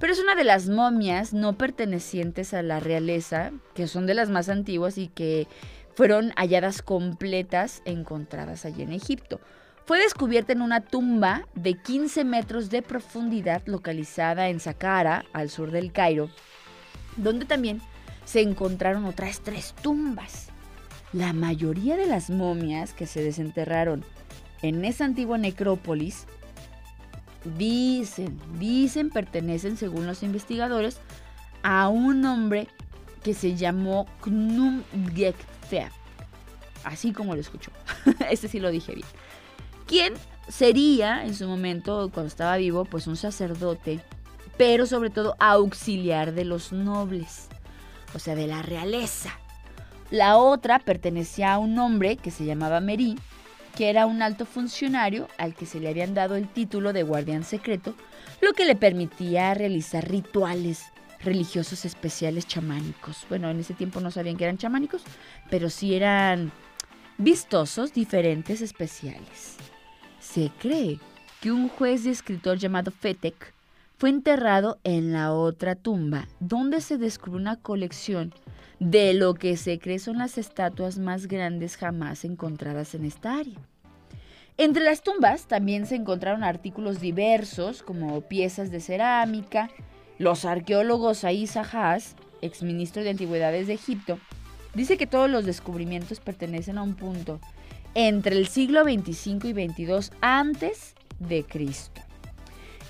Pero 0.01 0.13
es 0.13 0.21
una 0.21 0.35
de 0.35 0.45
las 0.45 0.69
momias 0.69 1.33
no 1.33 1.59
pertenecientes 1.59 2.55
a 2.55 2.63
la 2.63 2.79
realeza, 2.79 3.51
que 3.75 3.89
son 3.89 4.07
de 4.07 4.15
las 4.15 4.31
más 4.31 4.49
antiguas 4.49 4.97
y 4.97 5.09
que 5.09 5.49
fueron 5.95 6.33
halladas 6.37 6.83
completas 6.83 7.83
encontradas 7.85 8.65
allí 8.65 8.83
en 8.83 8.93
Egipto. 8.93 9.41
Fue 9.87 9.99
descubierta 9.99 10.53
en 10.53 10.63
una 10.63 10.83
tumba 10.83 11.49
de 11.55 11.75
15 11.75 12.23
metros 12.25 12.71
de 12.71 12.83
profundidad 12.83 13.63
localizada 13.65 14.51
en 14.51 14.61
Saqqara, 14.61 15.25
al 15.33 15.51
sur 15.51 15.71
del 15.73 15.93
Cairo, 15.93 16.31
donde 17.17 17.47
también 17.47 17.81
se 18.25 18.43
encontraron 18.43 19.07
otras 19.07 19.41
tres 19.41 19.75
tumbas. 19.83 20.51
La 21.13 21.33
mayoría 21.33 21.97
de 21.97 22.07
las 22.07 22.29
momias 22.29 22.93
que 22.93 23.07
se 23.07 23.23
desenterraron 23.23 24.05
en 24.63 24.85
esa 24.85 25.05
antigua 25.05 25.39
necrópolis 25.39 26.27
dicen, 27.57 28.39
dicen, 28.59 29.11
pertenecen, 29.11 29.77
según 29.77 30.07
los 30.07 30.23
investigadores, 30.23 30.99
a 31.63 31.89
un 31.89 32.25
hombre 32.25 32.69
que 33.23 33.35
se 33.35 33.57
llamó 33.57 34.07
Knum 34.23 34.83
Así 36.85 37.13
como 37.13 37.35
lo 37.35 37.41
escuchó. 37.41 37.71
este 38.31 38.49
sí 38.49 38.61
lo 38.61 38.71
dije 38.71 38.95
bien. 38.95 39.07
¿Quién 39.87 40.15
sería 40.49 41.25
en 41.25 41.35
su 41.35 41.47
momento, 41.47 42.11
cuando 42.13 42.29
estaba 42.29 42.57
vivo, 42.57 42.85
pues 42.85 43.07
un 43.07 43.17
sacerdote, 43.17 44.01
pero 44.57 44.87
sobre 44.87 45.11
todo 45.11 45.37
auxiliar 45.39 46.33
de 46.33 46.45
los 46.45 46.73
nobles, 46.73 47.49
o 48.15 48.19
sea, 48.19 48.35
de 48.35 48.47
la 48.47 48.63
realeza. 48.63 49.31
La 50.11 50.37
otra 50.37 50.79
pertenecía 50.79 51.55
a 51.55 51.59
un 51.59 51.79
hombre 51.79 52.17
que 52.17 52.31
se 52.31 52.45
llamaba 52.45 52.81
Merí, 52.81 53.19
que 53.79 53.91
era 53.91 54.07
un 54.07 54.23
alto 54.23 54.45
funcionario 54.45 55.29
al 55.39 55.55
que 55.55 55.65
se 55.65 55.79
le 55.79 55.89
habían 55.89 56.13
dado 56.13 56.35
el 56.35 56.49
título 56.49 56.93
de 56.93 57.05
guardián 57.05 57.45
secreto, 57.45 57.95
lo 58.41 58.53
que 58.53 58.65
le 58.65 58.75
permitía 58.75 59.55
realizar 59.55 60.11
rituales 60.11 60.87
religiosos 61.21 61.85
especiales 61.85 62.49
chamánicos. 62.49 63.25
Bueno, 63.29 63.49
en 63.49 63.61
ese 63.61 63.75
tiempo 63.75 64.01
no 64.01 64.11
sabían 64.11 64.37
que 64.37 64.43
eran 64.43 64.59
chamánicos, 64.59 65.05
pero 65.49 65.71
sí 65.71 65.95
eran 65.95 66.51
vistosos, 67.19 67.95
diferentes, 67.95 68.63
especiales. 68.63 69.59
Se 70.19 70.51
cree 70.59 70.99
que 71.41 71.53
un 71.53 71.69
juez 71.69 72.05
y 72.05 72.11
escritor 72.11 72.59
llamado 72.59 72.91
Fetek 72.91 73.55
fue 73.99 74.11
enterrado 74.11 74.79
en 74.85 75.13
la 75.13 75.33
otra 75.33 75.75
tumba, 75.75 76.29
donde 76.39 76.81
se 76.81 76.99
descubrió 76.99 77.41
una 77.41 77.57
colección 77.57 78.33
de 78.79 79.13
lo 79.13 79.35
que 79.35 79.57
se 79.57 79.81
cree 79.81 79.99
son 79.99 80.19
las 80.19 80.39
estatuas 80.39 80.99
más 80.99 81.27
grandes 81.27 81.77
jamás 81.77 82.25
encontradas 82.25 82.95
en 82.95 83.05
esta 83.05 83.37
área. 83.37 83.59
Entre 84.57 84.85
las 84.85 85.03
tumbas 85.03 85.49
también 85.49 85.85
se 85.87 85.97
encontraron 85.97 86.45
artículos 86.45 87.01
diversos 87.01 87.83
como 87.83 88.21
piezas 88.21 88.71
de 88.71 88.81
cerámica. 88.81 89.69
Los 90.19 90.45
arqueólogos 90.45 91.25
Aisa 91.25 91.63
Haas, 91.63 92.15
exministro 92.41 93.03
de 93.03 93.11
Antigüedades 93.11 93.67
de 93.67 93.75
Egipto, 93.75 94.21
dice 94.75 94.97
que 94.97 95.09
todos 95.09 95.29
los 95.29 95.45
descubrimientos 95.45 96.21
pertenecen 96.21 96.79
a 96.79 96.85
un 96.85 96.95
punto 96.95 97.41
entre 97.95 98.37
el 98.37 98.47
siglo 98.47 98.85
25 98.85 99.49
y 99.49 99.53
22 99.53 100.13
antes 100.21 100.95
de 101.19 101.43
Cristo. 101.43 102.08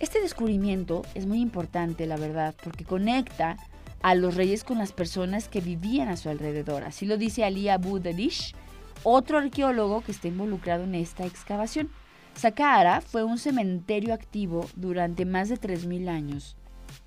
Este 0.00 0.21
descubrimiento 0.21 1.02
es 1.14 1.26
muy 1.26 1.40
importante, 1.40 2.07
la 2.07 2.17
verdad, 2.17 2.55
porque 2.62 2.85
conecta 2.85 3.57
a 4.00 4.14
los 4.14 4.37
reyes 4.37 4.62
con 4.62 4.78
las 4.78 4.93
personas 4.93 5.49
que 5.49 5.61
vivían 5.61 6.09
a 6.09 6.17
su 6.17 6.28
alrededor. 6.28 6.85
Así 6.85 7.05
lo 7.05 7.17
dice 7.17 7.45
Ali 7.45 7.69
Abu 7.69 7.99
Dadish, 7.99 8.55
otro 9.02 9.38
arqueólogo 9.38 10.02
que 10.02 10.12
está 10.12 10.28
involucrado 10.28 10.85
en 10.85 10.95
esta 10.95 11.26
excavación. 11.26 11.90
Saqqara 12.35 13.00
fue 13.00 13.25
un 13.25 13.38
cementerio 13.38 14.14
activo 14.14 14.69
durante 14.76 15.25
más 15.25 15.49
de 15.49 15.57
3.000 15.57 16.09
años 16.09 16.57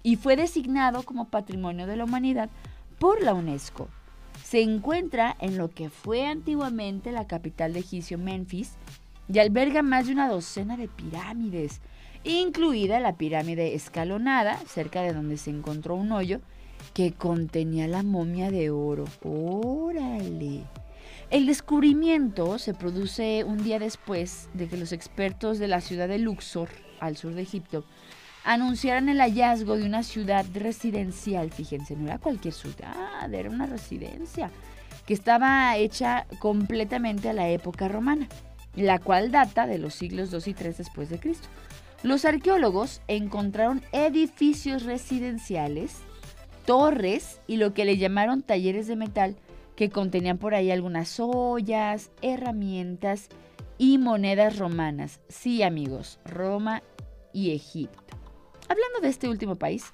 y 0.03 0.17
fue 0.17 0.35
designado 0.35 1.03
como 1.03 1.29
Patrimonio 1.29 1.87
de 1.87 1.95
la 1.95 2.03
Humanidad 2.03 2.49
por 2.99 3.21
la 3.21 3.33
UNESCO. 3.33 3.87
Se 4.43 4.61
encuentra 4.61 5.37
en 5.39 5.57
lo 5.57 5.69
que 5.69 5.89
fue 5.89 6.27
antiguamente 6.27 7.13
la 7.13 7.25
capital 7.25 7.71
de 7.71 7.79
egipcio 7.79 8.17
Memphis 8.17 8.73
y 9.31 9.39
alberga 9.39 9.81
más 9.81 10.07
de 10.07 10.13
una 10.13 10.27
docena 10.27 10.75
de 10.75 10.89
pirámides, 10.89 11.79
incluida 12.23 12.99
la 12.99 13.15
pirámide 13.15 13.75
escalonada, 13.75 14.57
cerca 14.67 15.01
de 15.01 15.13
donde 15.13 15.37
se 15.37 15.49
encontró 15.49 15.95
un 15.95 16.11
hoyo, 16.11 16.41
que 16.93 17.13
contenía 17.13 17.87
la 17.87 18.03
momia 18.03 18.51
de 18.51 18.69
oro. 18.69 19.05
¡Órale! 19.23 20.63
El 21.29 21.45
descubrimiento 21.45 22.59
se 22.59 22.73
produce 22.73 23.43
un 23.45 23.63
día 23.63 23.79
después 23.79 24.49
de 24.53 24.67
que 24.67 24.77
los 24.77 24.91
expertos 24.91 25.59
de 25.59 25.67
la 25.67 25.79
ciudad 25.79 26.09
de 26.09 26.19
Luxor, 26.19 26.69
al 26.99 27.15
sur 27.15 27.33
de 27.33 27.41
Egipto, 27.41 27.85
anunciaran 28.43 29.07
el 29.07 29.19
hallazgo 29.19 29.77
de 29.77 29.85
una 29.85 30.03
ciudad 30.03 30.45
residencial. 30.53 31.51
Fíjense, 31.51 31.95
no 31.95 32.07
era 32.07 32.17
cualquier 32.17 32.53
ciudad, 32.53 33.33
era 33.33 33.49
una 33.49 33.65
residencia 33.65 34.49
que 35.05 35.13
estaba 35.13 35.77
hecha 35.77 36.25
completamente 36.39 37.29
a 37.29 37.33
la 37.33 37.49
época 37.49 37.87
romana, 37.87 38.27
la 38.75 38.99
cual 38.99 39.31
data 39.31 39.67
de 39.67 39.77
los 39.77 39.93
siglos 39.93 40.31
2 40.31 40.47
y 40.47 40.53
3 40.53 40.77
después 40.77 41.09
de 41.09 41.19
Cristo. 41.19 41.47
Los 42.03 42.25
arqueólogos 42.25 43.01
encontraron 43.07 43.81
edificios 43.91 44.83
residenciales 44.83 45.97
torres 46.65 47.41
y 47.47 47.57
lo 47.57 47.73
que 47.73 47.85
le 47.85 47.97
llamaron 47.97 48.43
talleres 48.43 48.87
de 48.87 48.95
metal 48.95 49.35
que 49.75 49.89
contenían 49.89 50.37
por 50.37 50.53
ahí 50.53 50.71
algunas 50.71 51.19
ollas, 51.19 52.11
herramientas 52.21 53.29
y 53.77 53.97
monedas 53.97 54.57
romanas. 54.57 55.19
Sí, 55.27 55.63
amigos, 55.63 56.19
Roma 56.25 56.83
y 57.33 57.51
Egipto. 57.51 58.17
Hablando 58.67 58.99
de 59.01 59.09
este 59.09 59.27
último 59.27 59.55
país, 59.55 59.85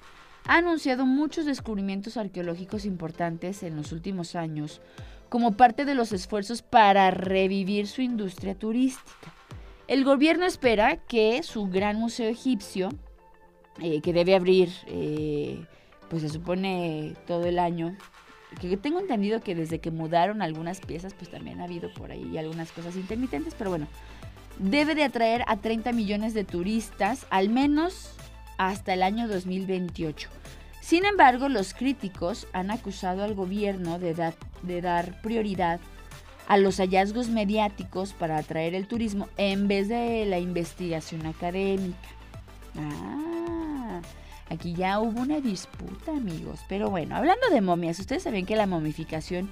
ha 0.46 0.58
anunciado 0.58 1.04
muchos 1.06 1.46
descubrimientos 1.46 2.16
arqueológicos 2.16 2.84
importantes 2.84 3.62
en 3.62 3.76
los 3.76 3.92
últimos 3.92 4.34
años 4.34 4.80
como 5.28 5.56
parte 5.56 5.84
de 5.84 5.94
los 5.94 6.12
esfuerzos 6.12 6.62
para 6.62 7.10
revivir 7.10 7.86
su 7.86 8.02
industria 8.02 8.54
turística. 8.54 9.34
El 9.88 10.04
gobierno 10.04 10.44
espera 10.44 10.98
que 10.98 11.42
su 11.42 11.66
gran 11.68 11.98
museo 11.98 12.28
egipcio, 12.28 12.90
eh, 13.80 14.02
que 14.02 14.12
debe 14.12 14.34
abrir 14.34 14.68
eh, 14.86 15.64
pues 16.10 16.20
se 16.20 16.28
supone 16.28 17.16
todo 17.26 17.46
el 17.46 17.58
año. 17.58 17.96
Que 18.60 18.76
tengo 18.76 19.00
entendido 19.00 19.40
que 19.40 19.54
desde 19.54 19.78
que 19.78 19.90
mudaron 19.90 20.42
algunas 20.42 20.80
piezas, 20.80 21.14
pues 21.14 21.30
también 21.30 21.62
ha 21.62 21.64
habido 21.64 21.92
por 21.94 22.10
ahí 22.10 22.36
algunas 22.36 22.70
cosas 22.70 22.96
intermitentes, 22.96 23.54
pero 23.54 23.70
bueno, 23.70 23.86
debe 24.58 24.94
de 24.94 25.04
atraer 25.04 25.42
a 25.46 25.56
30 25.56 25.92
millones 25.92 26.34
de 26.34 26.44
turistas, 26.44 27.26
al 27.30 27.48
menos 27.48 28.10
hasta 28.58 28.92
el 28.92 29.02
año 29.02 29.26
2028. 29.26 30.28
Sin 30.82 31.06
embargo, 31.06 31.48
los 31.48 31.72
críticos 31.72 32.46
han 32.52 32.70
acusado 32.70 33.22
al 33.22 33.34
gobierno 33.34 33.98
de, 33.98 34.14
de 34.62 34.80
dar 34.82 35.22
prioridad 35.22 35.80
a 36.48 36.56
los 36.56 36.78
hallazgos 36.78 37.28
mediáticos 37.28 38.14
para 38.14 38.38
atraer 38.38 38.74
el 38.74 38.88
turismo 38.88 39.28
en 39.36 39.68
vez 39.68 39.88
de 39.88 40.26
la 40.26 40.40
investigación 40.40 41.26
académica. 41.26 42.08
Ah, 42.76 44.00
Aquí 44.50 44.74
ya 44.74 44.98
hubo 45.00 45.20
una 45.20 45.40
disputa, 45.40 46.12
amigos. 46.12 46.60
Pero 46.68 46.90
bueno, 46.90 47.16
hablando 47.16 47.48
de 47.50 47.60
momias, 47.60 47.98
¿ustedes 47.98 48.22
saben 48.22 48.46
que 48.46 48.56
la 48.56 48.66
momificación 48.66 49.50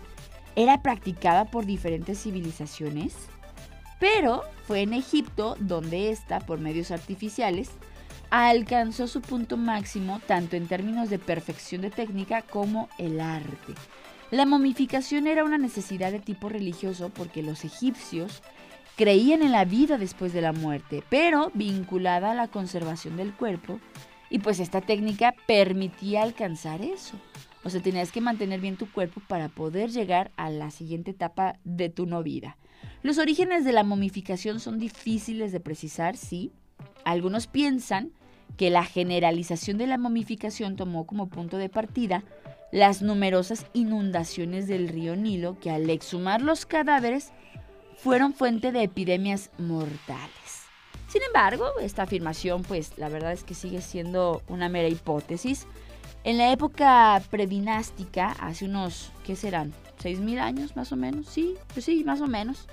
era 0.54 0.82
practicada 0.82 1.44
por 1.44 1.66
diferentes 1.66 2.22
civilizaciones? 2.22 3.14
Pero 4.00 4.42
fue 4.66 4.82
en 4.82 4.94
Egipto 4.94 5.56
donde 5.60 6.10
esta, 6.10 6.40
por 6.40 6.60
medios 6.60 6.90
artificiales, 6.90 7.70
alcanzó 8.30 9.06
su 9.06 9.20
punto 9.20 9.56
máximo 9.56 10.20
tanto 10.26 10.56
en 10.56 10.66
términos 10.66 11.10
de 11.10 11.18
perfección 11.18 11.82
de 11.82 11.90
técnica 11.90 12.42
como 12.42 12.88
el 12.98 13.20
arte. 13.20 13.74
La 14.32 14.44
momificación 14.44 15.28
era 15.28 15.44
una 15.44 15.56
necesidad 15.56 16.10
de 16.10 16.18
tipo 16.18 16.48
religioso 16.48 17.10
porque 17.10 17.44
los 17.44 17.64
egipcios 17.64 18.42
creían 18.96 19.42
en 19.42 19.52
la 19.52 19.64
vida 19.64 19.98
después 19.98 20.32
de 20.32 20.40
la 20.40 20.52
muerte, 20.52 21.04
pero 21.08 21.52
vinculada 21.54 22.32
a 22.32 22.34
la 22.34 22.48
conservación 22.48 23.16
del 23.16 23.32
cuerpo 23.32 23.78
y 24.28 24.40
pues 24.40 24.58
esta 24.58 24.80
técnica 24.80 25.34
permitía 25.46 26.22
alcanzar 26.22 26.82
eso. 26.82 27.16
O 27.62 27.70
sea, 27.70 27.80
tenías 27.80 28.10
que 28.10 28.20
mantener 28.20 28.60
bien 28.60 28.76
tu 28.76 28.90
cuerpo 28.90 29.20
para 29.28 29.48
poder 29.48 29.90
llegar 29.90 30.32
a 30.36 30.50
la 30.50 30.70
siguiente 30.70 31.12
etapa 31.12 31.56
de 31.64 31.88
tu 31.88 32.06
no 32.06 32.22
vida. 32.24 32.56
Los 33.02 33.18
orígenes 33.18 33.64
de 33.64 33.72
la 33.72 33.84
momificación 33.84 34.58
son 34.58 34.78
difíciles 34.78 35.52
de 35.52 35.60
precisar, 35.60 36.16
sí. 36.16 36.50
Algunos 37.04 37.46
piensan 37.46 38.10
que 38.56 38.70
la 38.70 38.84
generalización 38.84 39.78
de 39.78 39.86
la 39.86 39.98
momificación 39.98 40.76
tomó 40.76 41.06
como 41.06 41.28
punto 41.28 41.58
de 41.58 41.68
partida 41.68 42.24
las 42.72 43.02
numerosas 43.02 43.66
inundaciones 43.72 44.66
del 44.66 44.88
río 44.88 45.16
Nilo 45.16 45.58
que 45.60 45.70
al 45.70 45.88
exhumar 45.88 46.42
los 46.42 46.66
cadáveres 46.66 47.32
fueron 47.96 48.34
fuente 48.34 48.72
de 48.72 48.82
epidemias 48.82 49.50
mortales. 49.58 50.66
Sin 51.08 51.22
embargo, 51.22 51.66
esta 51.80 52.02
afirmación, 52.02 52.62
pues 52.62 52.92
la 52.98 53.08
verdad 53.08 53.32
es 53.32 53.44
que 53.44 53.54
sigue 53.54 53.80
siendo 53.80 54.42
una 54.48 54.68
mera 54.68 54.88
hipótesis. 54.88 55.66
En 56.24 56.38
la 56.38 56.52
época 56.52 57.22
predinástica, 57.30 58.32
hace 58.40 58.64
unos, 58.64 59.12
¿qué 59.24 59.36
serán? 59.36 59.72
¿6.000 60.02 60.40
años 60.40 60.76
más 60.76 60.92
o 60.92 60.96
menos? 60.96 61.26
Sí, 61.28 61.54
pues 61.72 61.84
sí, 61.84 62.02
más 62.04 62.20
o 62.20 62.26
menos. 62.26 62.66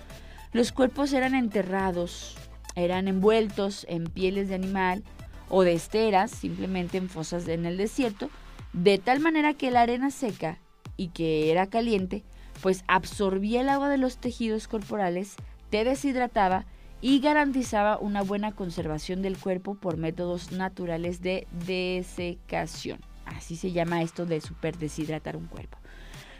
Los 0.51 0.71
cuerpos 0.71 1.13
eran 1.13 1.35
enterrados, 1.35 2.35
eran 2.75 3.07
envueltos 3.07 3.85
en 3.87 4.05
pieles 4.05 4.49
de 4.49 4.55
animal 4.55 5.03
o 5.49 5.63
de 5.63 5.73
esteras, 5.73 6.31
simplemente 6.31 6.97
en 6.97 7.09
fosas 7.09 7.47
en 7.47 7.65
el 7.65 7.77
desierto, 7.77 8.29
de 8.73 8.97
tal 8.97 9.19
manera 9.19 9.53
que 9.53 9.71
la 9.71 9.81
arena 9.81 10.11
seca 10.11 10.59
y 10.97 11.09
que 11.09 11.51
era 11.51 11.67
caliente, 11.67 12.23
pues 12.61 12.83
absorbía 12.87 13.61
el 13.61 13.69
agua 13.69 13.89
de 13.89 13.97
los 13.97 14.17
tejidos 14.17 14.67
corporales, 14.67 15.35
te 15.69 15.83
deshidrataba 15.83 16.65
y 17.01 17.19
garantizaba 17.19 17.97
una 17.97 18.21
buena 18.21 18.53
conservación 18.53 19.21
del 19.21 19.37
cuerpo 19.37 19.75
por 19.75 19.97
métodos 19.97 20.51
naturales 20.51 21.21
de 21.21 21.47
desecación. 21.65 22.99
Así 23.25 23.55
se 23.55 23.71
llama 23.71 24.01
esto 24.01 24.25
de 24.25 24.41
super 24.41 24.77
deshidratar 24.77 25.35
un 25.35 25.47
cuerpo. 25.47 25.77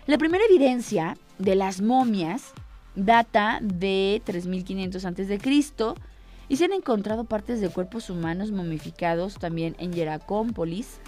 La 0.06 0.18
primera 0.18 0.44
evidencia 0.50 1.18
de 1.38 1.56
las 1.56 1.82
momias 1.82 2.54
data 2.96 3.60
de 3.62 4.22
3500 4.26 5.06
a.C. 5.06 5.40
y 6.50 6.56
se 6.58 6.66
han 6.66 6.74
encontrado 6.74 7.26
partes 7.26 7.60
de 7.62 7.70
cuerpos 7.70 8.10
humanos 8.10 8.52
momificados 8.52 9.36
también 9.36 9.76
en 9.80 9.94
Yeracómpolis 9.94 11.00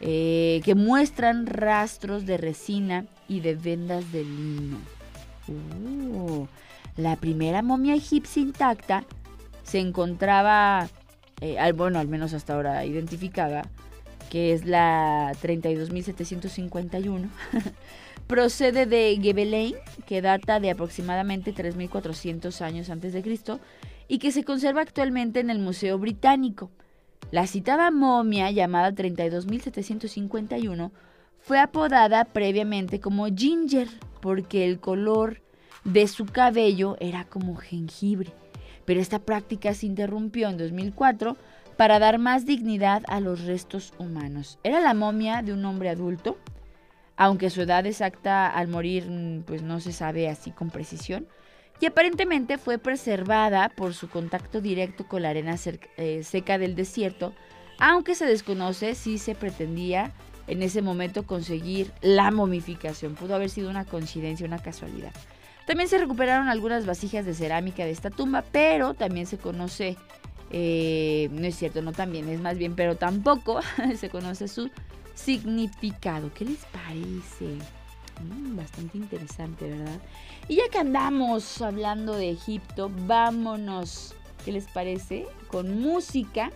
eh, 0.00 0.60
que 0.64 0.74
muestran 0.74 1.46
rastros 1.46 2.26
de 2.26 2.36
resina 2.36 3.06
y 3.28 3.40
de 3.40 3.54
vendas 3.54 4.12
de 4.12 4.24
lino. 4.24 4.78
Uh, 5.48 6.46
la 6.96 7.16
primera 7.16 7.62
momia 7.62 7.94
egipcia 7.94 8.42
intacta 8.42 9.04
se 9.62 9.80
encontraba, 9.80 10.88
eh, 11.40 11.72
bueno, 11.72 11.98
al 11.98 12.08
menos 12.08 12.34
hasta 12.34 12.54
ahora 12.54 12.84
identificada, 12.84 13.68
que 14.30 14.52
es 14.52 14.64
la 14.64 15.32
32.751. 15.42 17.28
Procede 18.26 18.86
de 18.86 19.18
Gebelein, 19.22 19.76
que 20.04 20.20
data 20.20 20.58
de 20.58 20.70
aproximadamente 20.70 21.54
3.400 21.54 22.60
años 22.60 22.90
antes 22.90 23.12
de 23.12 23.22
Cristo 23.22 23.60
y 24.08 24.18
que 24.18 24.32
se 24.32 24.44
conserva 24.44 24.82
actualmente 24.82 25.40
en 25.40 25.50
el 25.50 25.58
Museo 25.58 25.98
Británico. 25.98 26.70
La 27.32 27.48
citada 27.48 27.90
momia, 27.90 28.52
llamada 28.52 28.92
32.751, 28.92 30.92
fue 31.40 31.58
apodada 31.58 32.24
previamente 32.24 33.00
como 33.00 33.26
Ginger 33.26 33.88
porque 34.20 34.64
el 34.64 34.78
color 34.78 35.42
de 35.84 36.06
su 36.06 36.26
cabello 36.26 36.96
era 37.00 37.24
como 37.24 37.56
jengibre, 37.56 38.32
pero 38.84 39.00
esta 39.00 39.18
práctica 39.18 39.74
se 39.74 39.86
interrumpió 39.86 40.48
en 40.48 40.56
2004 40.56 41.36
para 41.76 41.98
dar 41.98 42.18
más 42.18 42.46
dignidad 42.46 43.02
a 43.08 43.18
los 43.20 43.44
restos 43.44 43.92
humanos. 43.98 44.58
Era 44.62 44.80
la 44.80 44.94
momia 44.94 45.42
de 45.42 45.52
un 45.52 45.64
hombre 45.64 45.90
adulto, 45.90 46.38
aunque 47.16 47.50
su 47.50 47.62
edad 47.62 47.86
exacta 47.86 48.48
al 48.48 48.68
morir 48.68 49.10
mm, 49.10 49.42
pues 49.42 49.62
no 49.62 49.80
se 49.80 49.92
sabe 49.92 50.28
así 50.28 50.52
con 50.52 50.70
precisión, 50.70 51.26
y 51.80 51.86
aparentemente 51.86 52.58
fue 52.58 52.78
preservada 52.78 53.68
por 53.68 53.94
su 53.94 54.08
contacto 54.08 54.60
directo 54.60 55.06
con 55.06 55.22
la 55.22 55.30
arena 55.30 55.56
eh, 55.96 56.22
seca 56.24 56.58
del 56.58 56.74
desierto, 56.74 57.34
aunque 57.78 58.14
se 58.14 58.26
desconoce 58.26 58.94
si 58.94 59.18
se 59.18 59.34
pretendía 59.34 60.12
en 60.46 60.62
ese 60.62 60.80
momento 60.80 61.26
conseguir 61.26 61.92
la 62.00 62.30
momificación. 62.30 63.14
Pudo 63.14 63.34
haber 63.34 63.50
sido 63.50 63.68
una 63.68 63.84
coincidencia, 63.84 64.46
una 64.46 64.62
casualidad. 64.62 65.12
También 65.66 65.88
se 65.88 65.98
recuperaron 65.98 66.48
algunas 66.48 66.86
vasijas 66.86 67.26
de 67.26 67.34
cerámica 67.34 67.84
de 67.84 67.90
esta 67.90 68.10
tumba, 68.10 68.44
pero 68.52 68.94
también 68.94 69.26
se 69.26 69.36
conoce, 69.36 69.96
eh, 70.50 71.28
no 71.32 71.44
es 71.44 71.56
cierto, 71.56 71.82
no 71.82 71.92
también, 71.92 72.28
es 72.28 72.40
más 72.40 72.56
bien, 72.56 72.76
pero 72.76 72.96
tampoco 72.96 73.60
se 73.98 74.08
conoce 74.08 74.46
su 74.48 74.70
significado. 75.14 76.32
¿Qué 76.32 76.44
les 76.44 76.64
parece? 76.66 77.58
Mm, 78.22 78.56
bastante 78.56 78.98
interesante, 78.98 79.68
¿verdad? 79.68 80.00
Y 80.48 80.56
ya 80.56 80.68
que 80.70 80.78
andamos 80.78 81.60
hablando 81.60 82.14
de 82.14 82.30
Egipto, 82.30 82.90
vámonos, 83.06 84.14
¿qué 84.44 84.52
les 84.52 84.66
parece? 84.68 85.26
Con 85.48 85.80
música. 85.80 86.50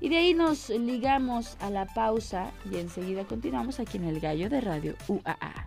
Y 0.00 0.08
de 0.10 0.18
ahí 0.18 0.34
nos 0.34 0.68
ligamos 0.68 1.56
a 1.60 1.70
la 1.70 1.86
pausa 1.86 2.50
y 2.70 2.76
enseguida 2.76 3.24
continuamos 3.24 3.80
aquí 3.80 3.96
en 3.96 4.04
el 4.04 4.20
Gallo 4.20 4.50
de 4.50 4.60
Radio 4.60 4.94
UAA. 5.08 5.66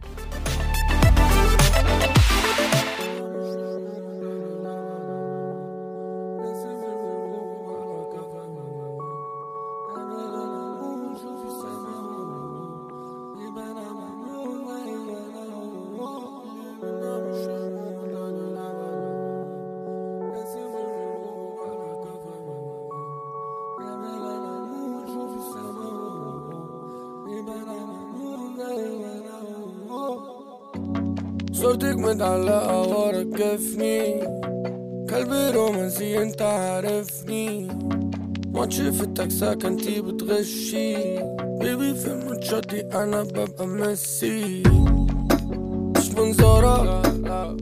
صورتك 32.18 32.24
متعلقة 32.24 32.82
ورا 32.82 33.24
كفني 33.24 34.22
قلبي 35.14 35.50
رومانسي 35.58 36.22
أنت 36.24 36.42
عارفني. 36.42 37.68
ما 38.54 38.70
شفتك 38.70 39.32
سكنتي 39.32 40.02
بتغشي. 40.02 40.96
بيبي 41.60 41.94
في 41.94 42.08
الماتشاتي 42.08 42.82
أنا 42.82 43.24
ببقى 43.24 43.68
ميسي. 43.68 44.64
مش 45.98 46.12
منظرة 46.12 47.02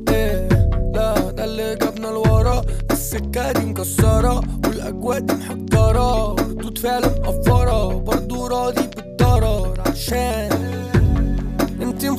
إيه 0.10 0.50
لا 0.94 1.32
ده 1.32 1.46
اللي 1.46 1.76
جابنا 1.76 2.08
لورا. 2.08 2.62
السكة 2.92 3.52
دي 3.52 3.66
مكسرة 3.66 4.42
والأجواء 4.68 5.20
دي 5.20 5.34
محجرة 5.34 6.34
ردود 6.34 6.78
فعل 6.78 7.02
مقفرة 7.02 7.94
برضو 8.00 8.48
راضي 8.48 8.88
بالضرر. 8.96 9.82
عشان 9.86 10.50
انتي 11.82 12.10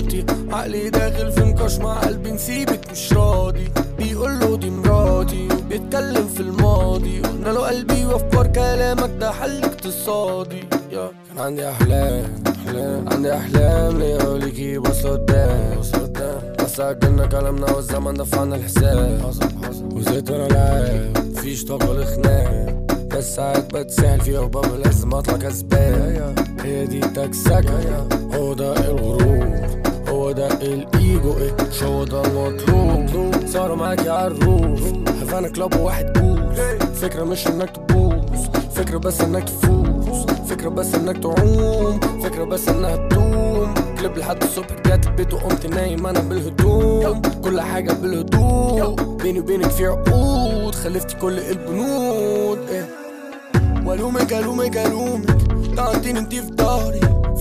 مخدراتي 0.00 0.24
عقلي 0.50 0.90
داخل 0.90 1.32
في 1.32 1.40
نقاش 1.40 1.78
مع 1.78 1.98
قلبي 2.00 2.30
نسيبك 2.30 2.90
مش 2.92 3.12
راضي. 3.12 3.68
بيقول 3.98 4.40
له 4.40 4.56
دي 4.56 4.70
مراتي 4.70 5.48
وبيتكلم 5.52 6.28
في 6.28 6.40
الماضي. 6.40 7.20
قلنا 7.20 7.48
له 7.48 7.66
قلبي 7.68 8.04
وافكار 8.04 8.46
كلامك 8.46 9.10
ده 9.20 9.32
حل 9.32 9.64
اقتصادي. 9.64 10.64
يا. 10.92 11.10
كان 11.28 11.38
عندي 11.38 11.68
أحلام 11.68 12.24
أحلام. 12.46 13.08
عندي 13.08 13.32
أحلام 13.34 13.98
ليا 13.98 14.24
وليكي 14.24 14.78
بص 14.78 15.06
قدام 15.06 15.78
بص 15.78 15.92
قدام. 15.92 16.40
بس 16.64 16.80
عجلنا 16.80 17.26
كلامنا 17.26 17.72
والزمن 17.72 18.14
دفعنا 18.14 18.56
الحساب. 18.56 19.20
حصل 19.26 19.48
حصل 19.64 19.84
وزيت 19.92 20.30
وأنا 20.30 20.48
لاعب 20.48 21.26
مفيش 21.26 21.64
طاقة 21.64 21.92
لخناق. 21.92 22.80
بس 23.10 23.36
ساعات 23.36 23.74
بتسهل 23.74 24.20
فيها 24.20 24.40
وبابا 24.40 24.76
لازم 24.76 25.14
اطلع 25.14 25.36
كسبان 25.36 26.34
هي 26.64 26.86
دي 26.86 27.00
تكسكة 27.00 28.06
هو 28.34 28.54
ده 28.54 28.90
الغرور. 28.90 29.60
ده 30.32 30.46
الايجو 30.46 31.32
إيه 31.38 31.56
مش 31.70 31.82
هو 31.82 32.04
ده 32.04 32.22
المطلوب 32.24 33.46
صاروا 33.46 33.76
معاكي 33.76 34.08
عالروف 34.08 34.82
هفانا 35.22 35.48
كلاب 35.48 35.76
وواحد 35.76 36.12
بوز 36.12 36.60
فكرة 36.94 37.24
مش 37.24 37.46
انك 37.46 37.70
تبوظ 37.76 38.14
فكرة 38.74 38.98
بس 38.98 39.20
انك 39.20 39.44
تفوز 39.48 40.26
فكرة 40.48 40.68
بس 40.68 40.94
انك 40.94 41.18
تعوم. 41.22 42.00
فكرة 42.22 42.44
بس 42.44 42.68
انها 42.68 42.96
تدوم 42.96 43.74
كليب 43.98 44.18
لحد 44.18 44.42
الصبح 44.42 44.66
رجعت 44.72 45.06
البيت 45.06 45.34
وقمت 45.34 45.66
نايم 45.66 46.06
أنا 46.06 46.20
بالهدوم. 46.20 47.22
كل 47.44 47.60
حاجة 47.60 47.92
بالهدوء 47.92 48.94
بيني 49.22 49.40
وبينك 49.40 49.70
في 49.70 49.86
عقود. 49.86 50.74
خلفتي 50.74 51.16
كل 51.16 51.38
البنود. 51.38 52.58
إيه. 52.70 52.86
والومك 53.86 54.32
الومك 54.32 54.76
الومك 54.76 55.30
طعنتيني 55.76 56.18
انتي 56.18 56.42
في 56.42 56.50
ضهري 56.50 57.00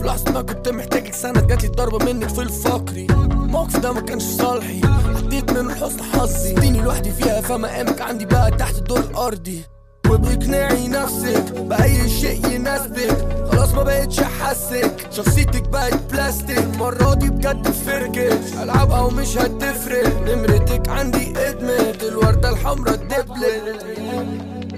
لحظة 0.10 0.32
ما 0.32 0.42
كنت 0.42 0.70
محتاجك 0.70 1.14
سند 1.14 1.48
جاتلي 1.48 1.68
ضربة 1.68 2.06
منك 2.06 2.30
في 2.30 2.42
الفقري. 2.42 3.08
الموقف 3.10 3.78
ده 3.78 3.92
ما 3.92 4.02
كانش 4.02 4.24
صالحي. 4.24 4.82
عديت 5.16 5.52
من 5.52 5.76
حسن 5.76 6.04
حظي. 6.04 6.52
اديني 6.58 6.82
لوحدي 6.82 7.12
فيها 7.12 7.42
فمقامك 7.42 8.02
عندي 8.02 8.26
بقى 8.26 8.52
تحت 8.52 8.76
الدور 8.76 9.00
الارضي 9.00 9.62
وباقناعي 10.10 10.88
نفسك 10.88 11.52
بأي 11.52 12.10
شيء 12.10 12.48
يناسبك. 12.52 13.18
خلاص 13.52 13.74
ما 13.74 13.84
بقتش 13.84 14.20
أحسك. 14.20 15.08
شخصيتك 15.12 15.70
بقت 15.70 16.12
بلاستيك. 16.12 16.58
المرة 16.58 17.14
دي 17.14 17.30
بجد 17.30 17.68
فركش 17.72 18.54
ألعبها 18.64 19.02
ومش 19.02 19.38
هتفرق. 19.38 20.08
نمرتك 20.28 20.90
عندي 20.90 21.34
إدمت. 21.38 22.04
الوردة 22.04 22.50
الحمرا 22.50 22.94
اتدبلت. 22.94 23.86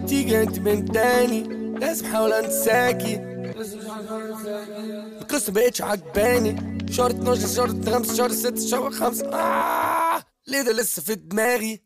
تيجي 0.08 0.42
انت 0.42 0.60
من 0.60 0.86
تاني. 0.86 1.44
لازم 1.82 2.06
أحاول 2.06 2.34
أنساكي. 2.34 3.31
القصة 5.22 5.52
مبقتش 5.52 5.82
عجباني. 5.82 6.78
شهر 6.92 7.12
12 7.12 7.48
شهر 7.48 7.68
5 7.68 8.14
شهر 8.16 8.32
6 8.32 8.68
شهر 8.68 8.92
5 8.92 9.26
آه 9.34 10.22
ليه 10.48 10.62
ده 10.62 10.72
لسه 10.74 11.02
في 11.02 11.16
دماغي؟ 11.16 11.82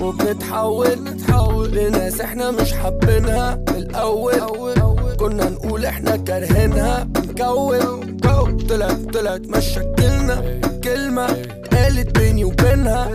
وبنتحول 0.00 0.88
نتحول 1.04 1.70
لناس 1.70 2.20
إحنا 2.20 2.50
مش 2.50 2.72
حابينها. 2.72 3.54
من 3.68 3.76
الأول 3.76 5.16
كنا 5.16 5.48
نقول 5.50 5.84
إحنا 5.84 6.16
كارهينها. 6.16 7.04
بنكون 7.04 8.18
كون 8.20 8.56
طلعت 8.56 9.00
طلعت 9.14 9.40
مش 9.40 9.64
شكلنا. 9.64 10.60
كلمة 10.84 11.26
قالت 11.72 12.18
بيني 12.18 12.44
وبينها. 12.44 13.10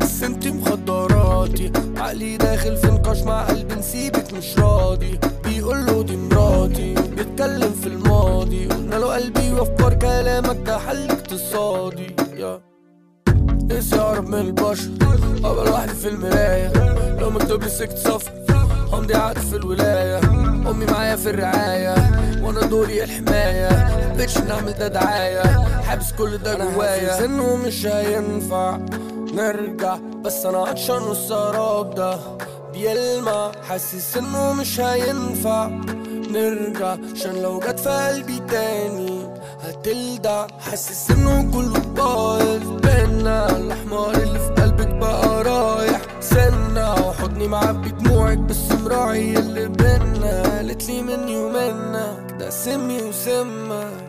بس 0.00 0.22
انتي 0.22 0.50
مخدراتي. 0.50 1.72
عقلي 1.96 2.36
داخل 2.36 2.76
في 2.76 2.86
قلبي 9.16 9.52
وافكار 9.52 9.94
كلامك 9.94 10.56
ده 10.66 10.78
حل 10.78 11.10
اقتصادي 11.10 12.16
يا 12.36 12.60
نفسي 13.62 13.96
اقرب 13.96 14.28
من 14.28 14.38
البشر 14.40 14.90
ابقى 15.44 15.64
لوحدي 15.66 15.94
في 15.94 16.08
المراية. 16.08 16.72
لو 17.20 17.30
مكتوب 17.30 17.62
لي 17.62 17.68
سكت 17.68 17.98
صفر 17.98 18.32
همضي 18.92 19.14
عقد 19.14 19.38
في 19.38 19.56
الولاية. 19.56 20.18
أمي 20.70 20.84
معايا 20.86 21.16
في 21.16 21.30
الرعاية 21.30 21.94
وأنا 22.42 22.60
دوري 22.60 23.04
الحماية. 23.04 23.68
محبتش 23.68 24.38
نعمل 24.38 24.72
ده 24.72 24.88
دعاية. 24.88 25.42
حابس 25.82 26.12
كل 26.12 26.38
ده 26.38 26.54
جوايا. 26.54 27.10
حاسس 27.10 27.22
إنه 27.22 27.56
مش 27.56 27.86
هينفع 27.86 28.78
نرجع 29.34 29.96
بس 30.24 30.46
أنا 30.46 30.58
عطشان 30.58 31.02
والسراب 31.02 31.94
ده 31.94 32.18
بيلمع. 32.72 33.52
حاسس 33.68 34.16
إنه 34.16 34.52
مش 34.52 34.80
هينفع 34.80 35.70
نرجع 36.36 36.96
عشان 37.14 37.42
لو 37.42 37.60
جت 37.60 37.80
في 37.80 37.88
قلبي 37.88 38.38
تاني 38.38 39.26
هتلدع. 39.62 40.46
حاسس 40.60 41.10
إنه 41.10 41.50
كله 41.52 41.78
بايظ. 41.80 42.70
بينا 42.70 43.56
الأحمر 43.56 44.14
اللي 44.14 44.38
في 44.38 44.62
قلبك 44.62 44.88
بقى 44.94 45.42
رايح. 45.44 46.00
سنة 46.20 46.94
وحضني 47.08 47.48
معبي 47.48 47.90
دموعك 47.90 48.38
بس 48.38 48.72
مراعي 48.84 49.38
اللي 49.38 49.68
بينا 49.68 50.42
قالت 50.42 50.88
لي 50.88 51.02
مني 51.02 51.36
ومنك 51.36 52.34
ده 52.40 52.50
سمي 52.50 53.02
وسمك. 53.02 54.06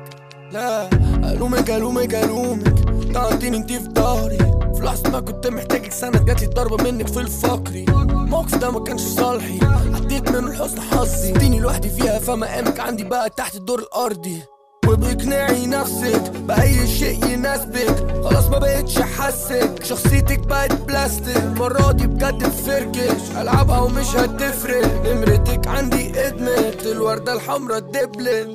لا 0.51 0.89
الومك 1.31 1.69
الومك 1.71 2.15
الومك 2.15 2.73
طعنتيني 3.13 3.57
انتي 3.57 3.79
في 3.79 3.87
ضهري 3.87 4.37
في 4.77 4.83
لحظة 4.83 5.09
ما 5.09 5.19
كنت 5.19 5.47
محتاجك 5.47 5.91
سند 5.91 6.25
جاتلي 6.25 6.47
ضربة 6.47 6.83
منك 6.83 7.07
في 7.07 7.19
الفقري. 7.19 7.85
الموقف 7.89 8.55
ده 8.55 8.71
ما 8.71 8.83
كانش 8.83 9.01
صالحي. 9.01 9.59
عديت 9.93 10.29
من 10.29 10.47
الحزن 10.47 10.81
حظي. 10.81 11.29
اديني 11.35 11.59
لوحدي 11.59 11.89
فيها 11.89 12.19
فمقامك 12.19 12.79
عندي 12.79 13.03
بقى 13.03 13.29
تحت 13.29 13.55
الدور 13.55 13.79
الأرضي. 13.79 14.41
وبإقناعي 14.87 15.65
نفسك 15.65 16.31
بأي 16.31 16.87
شيء 16.87 17.25
يناسبك. 17.25 18.23
خلاص 18.23 18.47
ما 18.47 18.57
بقتش 18.57 18.97
أحسك. 18.97 19.83
شخصيتك 19.83 20.39
بقت 20.39 20.73
بلاستيك. 20.73 21.37
المرة 21.37 21.91
دي 21.91 22.07
بجد 22.07 22.43
بفركش. 22.43 23.31
ألعبها 23.41 23.79
ومش 23.79 24.15
هتفرق. 24.15 24.85
نمرتك 25.05 25.67
عندي 25.67 26.27
إدمت. 26.27 26.85
الوردة 26.85 27.33
الحمرا 27.33 27.77
الدبلت 27.77 28.47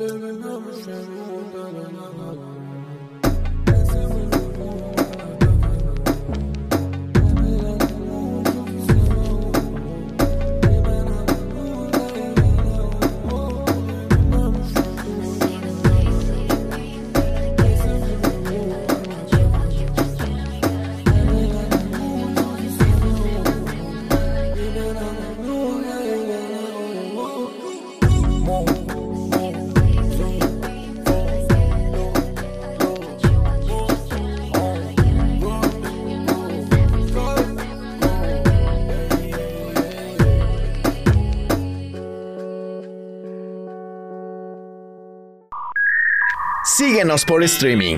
Síguenos 47.03 47.25
por 47.25 47.43
streaming. 47.43 47.97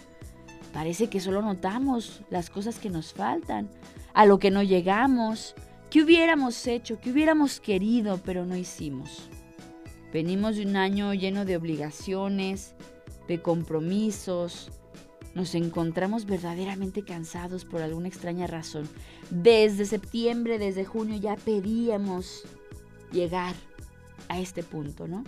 parece 0.72 1.08
que 1.08 1.20
solo 1.20 1.42
notamos 1.42 2.22
las 2.30 2.50
cosas 2.50 2.78
que 2.78 2.90
nos 2.90 3.12
faltan, 3.12 3.68
a 4.14 4.24
lo 4.26 4.38
que 4.38 4.50
no 4.50 4.62
llegamos, 4.62 5.54
que 5.90 6.02
hubiéramos 6.02 6.66
hecho, 6.66 7.00
que 7.00 7.10
hubiéramos 7.10 7.60
querido, 7.60 8.20
pero 8.24 8.46
no 8.46 8.56
hicimos. 8.56 9.28
Venimos 10.12 10.56
de 10.56 10.66
un 10.66 10.76
año 10.76 11.12
lleno 11.12 11.44
de 11.44 11.56
obligaciones, 11.56 12.74
de 13.28 13.42
compromisos, 13.42 14.70
nos 15.34 15.54
encontramos 15.54 16.24
verdaderamente 16.24 17.02
cansados 17.02 17.64
por 17.64 17.82
alguna 17.82 18.08
extraña 18.08 18.46
razón. 18.46 18.88
Desde 19.30 19.84
septiembre, 19.84 20.58
desde 20.58 20.84
junio 20.84 21.16
ya 21.16 21.36
pedíamos 21.36 22.42
llegar 23.12 23.54
a 24.28 24.38
este 24.38 24.62
punto, 24.62 25.06
¿no? 25.06 25.24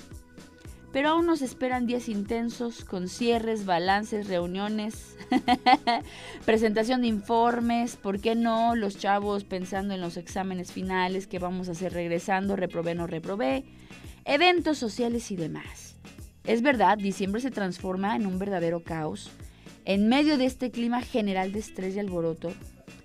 Pero 0.93 1.11
aún 1.11 1.27
nos 1.27 1.41
esperan 1.41 1.87
días 1.87 2.09
intensos 2.09 2.85
con 2.85 3.09
cierres, 3.09 3.65
balances, 3.65 4.27
reuniones, 4.27 5.17
presentación 6.45 7.03
de 7.03 7.07
informes, 7.07 7.95
¿por 7.95 8.21
qué 8.21 8.35
no? 8.35 8.75
Los 8.75 8.99
chavos 8.99 9.45
pensando 9.45 9.95
en 9.95 10.01
los 10.01 10.17
exámenes 10.17 10.73
finales 10.73 11.29
que 11.29 11.39
vamos 11.39 11.69
a 11.69 11.73
hacer 11.73 11.93
regresando, 11.93 12.57
reprobé, 12.57 12.97
no 12.97 13.07
reprobé, 13.07 13.65
eventos 14.25 14.79
sociales 14.79 15.31
y 15.31 15.37
demás. 15.37 15.97
Es 16.45 16.61
verdad, 16.61 16.99
diciembre 16.99 17.41
se 17.41 17.53
transforma 17.53 18.17
en 18.17 18.27
un 18.27 18.41
verdadero 18.41 18.83
caos. 18.83 19.31
En 19.85 20.09
medio 20.09 20.39
de 20.39 20.47
este 20.47 20.73
clima 20.73 21.03
general 21.03 21.53
de 21.53 21.61
estrés 21.61 21.95
y 21.95 22.01
alboroto, 22.01 22.53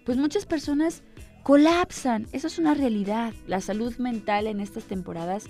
pues 0.06 0.18
muchas 0.18 0.48
personas 0.48 1.04
colapsan. 1.44 2.26
Eso 2.32 2.48
es 2.48 2.58
una 2.58 2.74
realidad. 2.74 3.34
La 3.46 3.62
salud 3.62 3.96
mental 3.98 4.48
en 4.48 4.60
estas 4.60 4.86
temporadas 4.86 5.46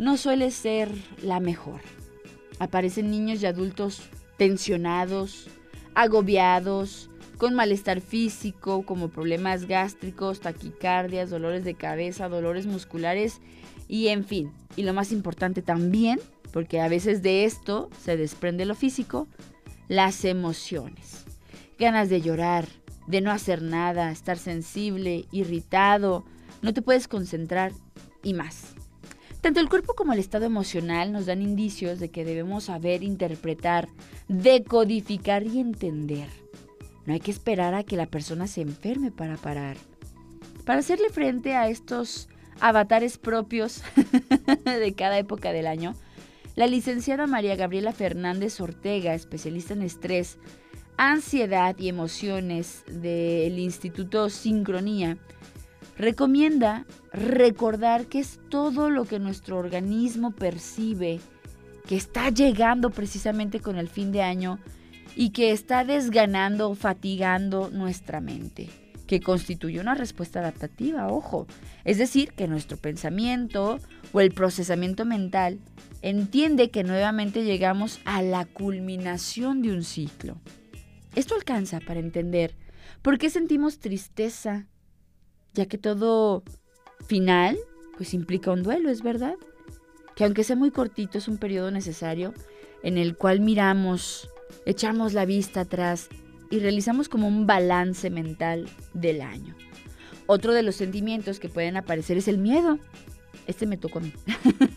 no 0.00 0.16
suele 0.16 0.50
ser 0.50 0.90
la 1.22 1.40
mejor. 1.40 1.82
Aparecen 2.58 3.10
niños 3.10 3.42
y 3.42 3.46
adultos 3.46 4.00
tensionados, 4.38 5.48
agobiados, 5.94 7.10
con 7.36 7.54
malestar 7.54 8.00
físico, 8.00 8.86
como 8.86 9.10
problemas 9.10 9.66
gástricos, 9.66 10.40
taquicardias, 10.40 11.28
dolores 11.28 11.64
de 11.64 11.74
cabeza, 11.74 12.30
dolores 12.30 12.64
musculares 12.64 13.42
y 13.88 14.08
en 14.08 14.24
fin. 14.24 14.52
Y 14.74 14.84
lo 14.84 14.94
más 14.94 15.12
importante 15.12 15.60
también, 15.60 16.18
porque 16.50 16.80
a 16.80 16.88
veces 16.88 17.20
de 17.20 17.44
esto 17.44 17.90
se 18.02 18.16
desprende 18.16 18.64
lo 18.64 18.74
físico, 18.74 19.28
las 19.86 20.24
emociones. 20.24 21.26
Ganas 21.78 22.08
de 22.08 22.22
llorar, 22.22 22.66
de 23.06 23.20
no 23.20 23.30
hacer 23.30 23.60
nada, 23.60 24.10
estar 24.10 24.38
sensible, 24.38 25.26
irritado, 25.30 26.24
no 26.62 26.72
te 26.72 26.80
puedes 26.80 27.06
concentrar 27.06 27.72
y 28.22 28.32
más. 28.32 28.74
Tanto 29.40 29.60
el 29.60 29.68
cuerpo 29.70 29.94
como 29.94 30.12
el 30.12 30.18
estado 30.18 30.44
emocional 30.44 31.12
nos 31.12 31.26
dan 31.26 31.40
indicios 31.40 31.98
de 31.98 32.10
que 32.10 32.24
debemos 32.24 32.64
saber 32.64 33.02
interpretar, 33.02 33.88
decodificar 34.28 35.44
y 35.44 35.60
entender. 35.60 36.28
No 37.06 37.14
hay 37.14 37.20
que 37.20 37.30
esperar 37.30 37.74
a 37.74 37.82
que 37.82 37.96
la 37.96 38.06
persona 38.06 38.46
se 38.46 38.60
enferme 38.60 39.10
para 39.10 39.36
parar. 39.38 39.78
Para 40.66 40.80
hacerle 40.80 41.08
frente 41.08 41.56
a 41.56 41.68
estos 41.68 42.28
avatares 42.60 43.16
propios 43.16 43.82
de 44.64 44.92
cada 44.94 45.18
época 45.18 45.52
del 45.52 45.66
año, 45.66 45.94
la 46.54 46.66
licenciada 46.66 47.26
María 47.26 47.56
Gabriela 47.56 47.92
Fernández 47.92 48.60
Ortega, 48.60 49.14
especialista 49.14 49.72
en 49.72 49.82
estrés, 49.82 50.36
ansiedad 50.98 51.74
y 51.78 51.88
emociones 51.88 52.84
del 52.86 53.58
Instituto 53.58 54.28
Sincronía, 54.28 55.16
recomienda 55.96 56.86
recordar 57.12 58.06
que 58.06 58.20
es 58.20 58.40
todo 58.48 58.90
lo 58.90 59.04
que 59.04 59.18
nuestro 59.18 59.58
organismo 59.58 60.30
percibe, 60.30 61.20
que 61.86 61.96
está 61.96 62.30
llegando 62.30 62.90
precisamente 62.90 63.60
con 63.60 63.76
el 63.76 63.88
fin 63.88 64.12
de 64.12 64.22
año 64.22 64.58
y 65.16 65.30
que 65.30 65.52
está 65.52 65.84
desganando, 65.84 66.74
fatigando 66.74 67.70
nuestra 67.70 68.20
mente, 68.20 68.68
que 69.06 69.20
constituye 69.20 69.80
una 69.80 69.94
respuesta 69.94 70.38
adaptativa, 70.38 71.08
ojo. 71.08 71.46
Es 71.84 71.98
decir, 71.98 72.32
que 72.32 72.46
nuestro 72.46 72.76
pensamiento 72.76 73.78
o 74.12 74.20
el 74.20 74.32
procesamiento 74.32 75.04
mental 75.04 75.58
entiende 76.02 76.70
que 76.70 76.84
nuevamente 76.84 77.44
llegamos 77.44 78.00
a 78.04 78.22
la 78.22 78.44
culminación 78.44 79.62
de 79.62 79.72
un 79.72 79.82
ciclo. 79.82 80.38
Esto 81.14 81.34
alcanza 81.34 81.80
para 81.80 82.00
entender 82.00 82.54
por 83.02 83.18
qué 83.18 83.30
sentimos 83.30 83.80
tristeza, 83.80 84.66
ya 85.54 85.66
que 85.66 85.78
todo 85.78 86.42
final 87.06 87.58
pues 87.96 88.14
implica 88.14 88.50
un 88.50 88.62
duelo, 88.62 88.90
¿es 88.90 89.02
verdad? 89.02 89.34
Que 90.14 90.24
aunque 90.24 90.44
sea 90.44 90.56
muy 90.56 90.70
cortito 90.70 91.18
es 91.18 91.28
un 91.28 91.38
periodo 91.38 91.70
necesario 91.70 92.34
en 92.82 92.98
el 92.98 93.16
cual 93.16 93.40
miramos 93.40 94.28
echamos 94.66 95.12
la 95.12 95.24
vista 95.24 95.62
atrás 95.62 96.08
y 96.50 96.58
realizamos 96.58 97.08
como 97.08 97.28
un 97.28 97.46
balance 97.46 98.10
mental 98.10 98.68
del 98.92 99.22
año. 99.22 99.54
Otro 100.26 100.52
de 100.52 100.62
los 100.62 100.76
sentimientos 100.76 101.40
que 101.40 101.48
pueden 101.48 101.76
aparecer 101.76 102.16
es 102.16 102.28
el 102.28 102.38
miedo. 102.38 102.78
Este 103.46 103.66
me 103.66 103.76
tocó 103.76 103.98
a 103.98 104.02
mí. 104.02 104.12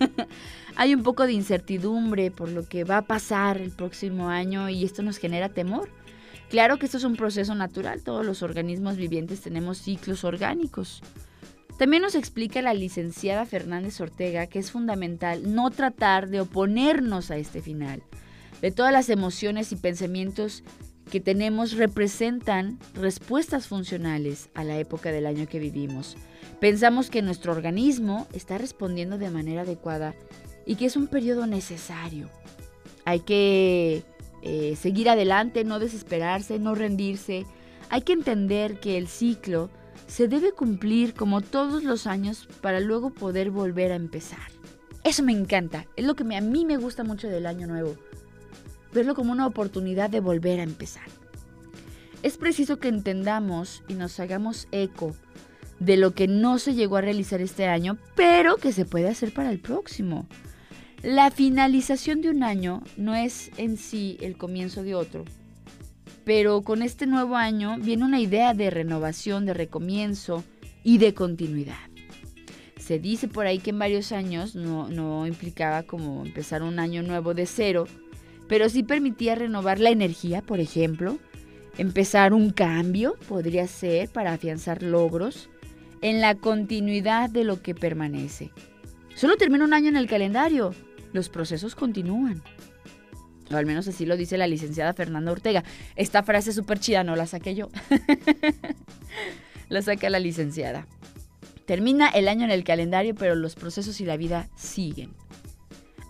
Hay 0.75 0.95
un 0.95 1.03
poco 1.03 1.25
de 1.25 1.33
incertidumbre 1.33 2.31
por 2.31 2.49
lo 2.49 2.67
que 2.67 2.83
va 2.83 2.97
a 2.97 3.01
pasar 3.03 3.57
el 3.57 3.71
próximo 3.71 4.29
año 4.29 4.69
y 4.69 4.83
esto 4.83 5.03
nos 5.03 5.17
genera 5.17 5.49
temor. 5.49 5.89
Claro 6.53 6.77
que 6.77 6.85
esto 6.85 6.99
es 6.99 7.03
un 7.03 7.15
proceso 7.15 7.55
natural, 7.55 8.03
todos 8.03 8.23
los 8.23 8.43
organismos 8.43 8.95
vivientes 8.95 9.41
tenemos 9.41 9.79
ciclos 9.79 10.23
orgánicos. 10.23 11.01
También 11.79 12.03
nos 12.03 12.13
explica 12.13 12.61
la 12.61 12.75
licenciada 12.75 13.47
Fernández 13.47 13.99
Ortega 13.99 14.45
que 14.45 14.59
es 14.59 14.69
fundamental 14.69 15.55
no 15.55 15.71
tratar 15.71 16.29
de 16.29 16.41
oponernos 16.41 17.31
a 17.31 17.37
este 17.37 17.63
final, 17.63 18.03
de 18.61 18.69
todas 18.69 18.93
las 18.93 19.09
emociones 19.09 19.71
y 19.71 19.77
pensamientos 19.77 20.63
que 21.09 21.19
tenemos 21.19 21.71
representan 21.71 22.77
respuestas 22.93 23.65
funcionales 23.65 24.51
a 24.53 24.63
la 24.63 24.77
época 24.77 25.11
del 25.11 25.25
año 25.25 25.47
que 25.47 25.57
vivimos. 25.57 26.17
Pensamos 26.59 27.09
que 27.09 27.23
nuestro 27.23 27.51
organismo 27.51 28.27
está 28.31 28.59
respondiendo 28.59 29.17
de 29.17 29.31
manera 29.31 29.61
adecuada 29.61 30.13
y 30.67 30.75
que 30.75 30.85
es 30.85 30.97
un 30.97 31.07
periodo 31.07 31.47
necesario. 31.47 32.29
Hay 33.05 33.21
que 33.21 34.03
eh, 34.43 34.75
seguir 34.75 35.09
adelante, 35.09 35.63
no 35.63 35.79
desesperarse, 35.79 36.59
no 36.59 36.75
rendirse. 36.75 37.45
Hay 37.89 38.01
que 38.01 38.13
entender 38.13 38.79
que 38.79 38.97
el 38.97 39.07
ciclo 39.07 39.69
se 40.07 40.27
debe 40.27 40.51
cumplir 40.51 41.15
como 41.15 41.41
todos 41.41 41.83
los 41.83 42.05
años 42.05 42.47
para 42.61 42.79
luego 42.79 43.09
poder 43.09 43.49
volver 43.49 43.91
a 43.91 43.95
empezar. 43.95 44.51
Eso 45.03 45.23
me 45.23 45.33
encanta, 45.33 45.87
es 45.95 46.05
lo 46.05 46.15
que 46.15 46.23
a 46.35 46.41
mí 46.41 46.65
me 46.65 46.77
gusta 46.77 47.03
mucho 47.03 47.27
del 47.27 47.45
año 47.45 47.67
nuevo 47.67 47.95
verlo 48.93 49.15
como 49.15 49.31
una 49.31 49.47
oportunidad 49.47 50.09
de 50.09 50.19
volver 50.19 50.59
a 50.59 50.63
empezar. 50.63 51.07
Es 52.21 52.37
preciso 52.37 52.79
que 52.79 52.87
entendamos 52.87 53.83
y 53.87 53.95
nos 53.95 54.19
hagamos 54.19 54.67
eco 54.71 55.13
de 55.79 55.97
lo 55.97 56.11
que 56.13 56.27
no 56.27 56.59
se 56.59 56.75
llegó 56.75 56.97
a 56.97 57.01
realizar 57.01 57.41
este 57.41 57.67
año, 57.67 57.97
pero 58.15 58.55
que 58.55 58.71
se 58.71 58.85
puede 58.85 59.09
hacer 59.09 59.33
para 59.33 59.51
el 59.51 59.59
próximo. 59.59 60.27
La 61.03 61.31
finalización 61.31 62.21
de 62.21 62.29
un 62.29 62.43
año 62.43 62.81
no 62.95 63.13
es 63.13 63.51
en 63.57 63.75
sí 63.75 64.15
el 64.21 64.37
comienzo 64.37 64.83
de 64.83 64.95
otro, 64.95 65.25
pero 66.23 66.61
con 66.61 66.81
este 66.81 67.07
nuevo 67.07 67.35
año 67.35 67.75
viene 67.77 68.05
una 68.05 68.21
idea 68.21 68.53
de 68.53 68.69
renovación, 68.69 69.45
de 69.45 69.53
recomienzo 69.53 70.45
y 70.81 70.99
de 70.99 71.13
continuidad. 71.13 71.75
Se 72.79 72.99
dice 72.99 73.27
por 73.27 73.45
ahí 73.47 73.59
que 73.59 73.71
en 73.71 73.79
varios 73.79 74.13
años 74.13 74.55
no, 74.55 75.27
implicaba 75.27 75.83
como 75.83 76.25
empezar 76.25 76.63
un 76.63 76.79
año 76.79 77.03
nuevo 77.03 77.33
de 77.33 77.47
cero, 77.47 77.85
pero 78.47 78.69
sí 78.69 78.81
permitía 78.81 79.35
renovar 79.35 79.81
la 79.81 79.89
energía, 79.89 80.41
por 80.41 80.61
ejemplo, 80.61 81.17
empezar 81.77 82.33
un 82.33 82.51
cambio, 82.51 83.17
podría 83.27 83.67
ser 83.67 84.07
para 84.07 84.31
afianzar 84.31 84.81
logros, 84.81 85.49
en 86.01 86.21
la 86.21 86.35
continuidad 86.35 87.29
de 87.29 87.43
lo 87.43 87.61
que 87.61 87.75
permanece. 87.75 88.51
Solo 89.15 89.35
termina 89.35 89.65
un 89.65 89.73
año 89.73 89.89
en 89.89 89.97
el 89.97 90.07
calendario, 90.07 90.73
los 91.13 91.29
procesos 91.29 91.75
continúan. 91.75 92.43
O 93.51 93.55
al 93.55 93.65
menos 93.65 93.87
así 93.87 94.05
lo 94.05 94.17
dice 94.17 94.37
la 94.37 94.47
licenciada 94.47 94.93
Fernanda 94.93 95.31
Ortega. 95.31 95.63
Esta 95.95 96.23
frase 96.23 96.51
súper 96.51 96.79
chida, 96.79 97.03
no 97.03 97.15
la 97.15 97.27
saqué 97.27 97.55
yo. 97.55 97.69
la 99.69 99.81
saca 99.81 100.09
la 100.09 100.19
licenciada. 100.19 100.87
Termina 101.65 102.09
el 102.09 102.27
año 102.27 102.45
en 102.45 102.51
el 102.51 102.63
calendario, 102.63 103.15
pero 103.15 103.35
los 103.35 103.55
procesos 103.55 104.01
y 104.01 104.05
la 104.05 104.17
vida 104.17 104.49
siguen. 104.55 105.13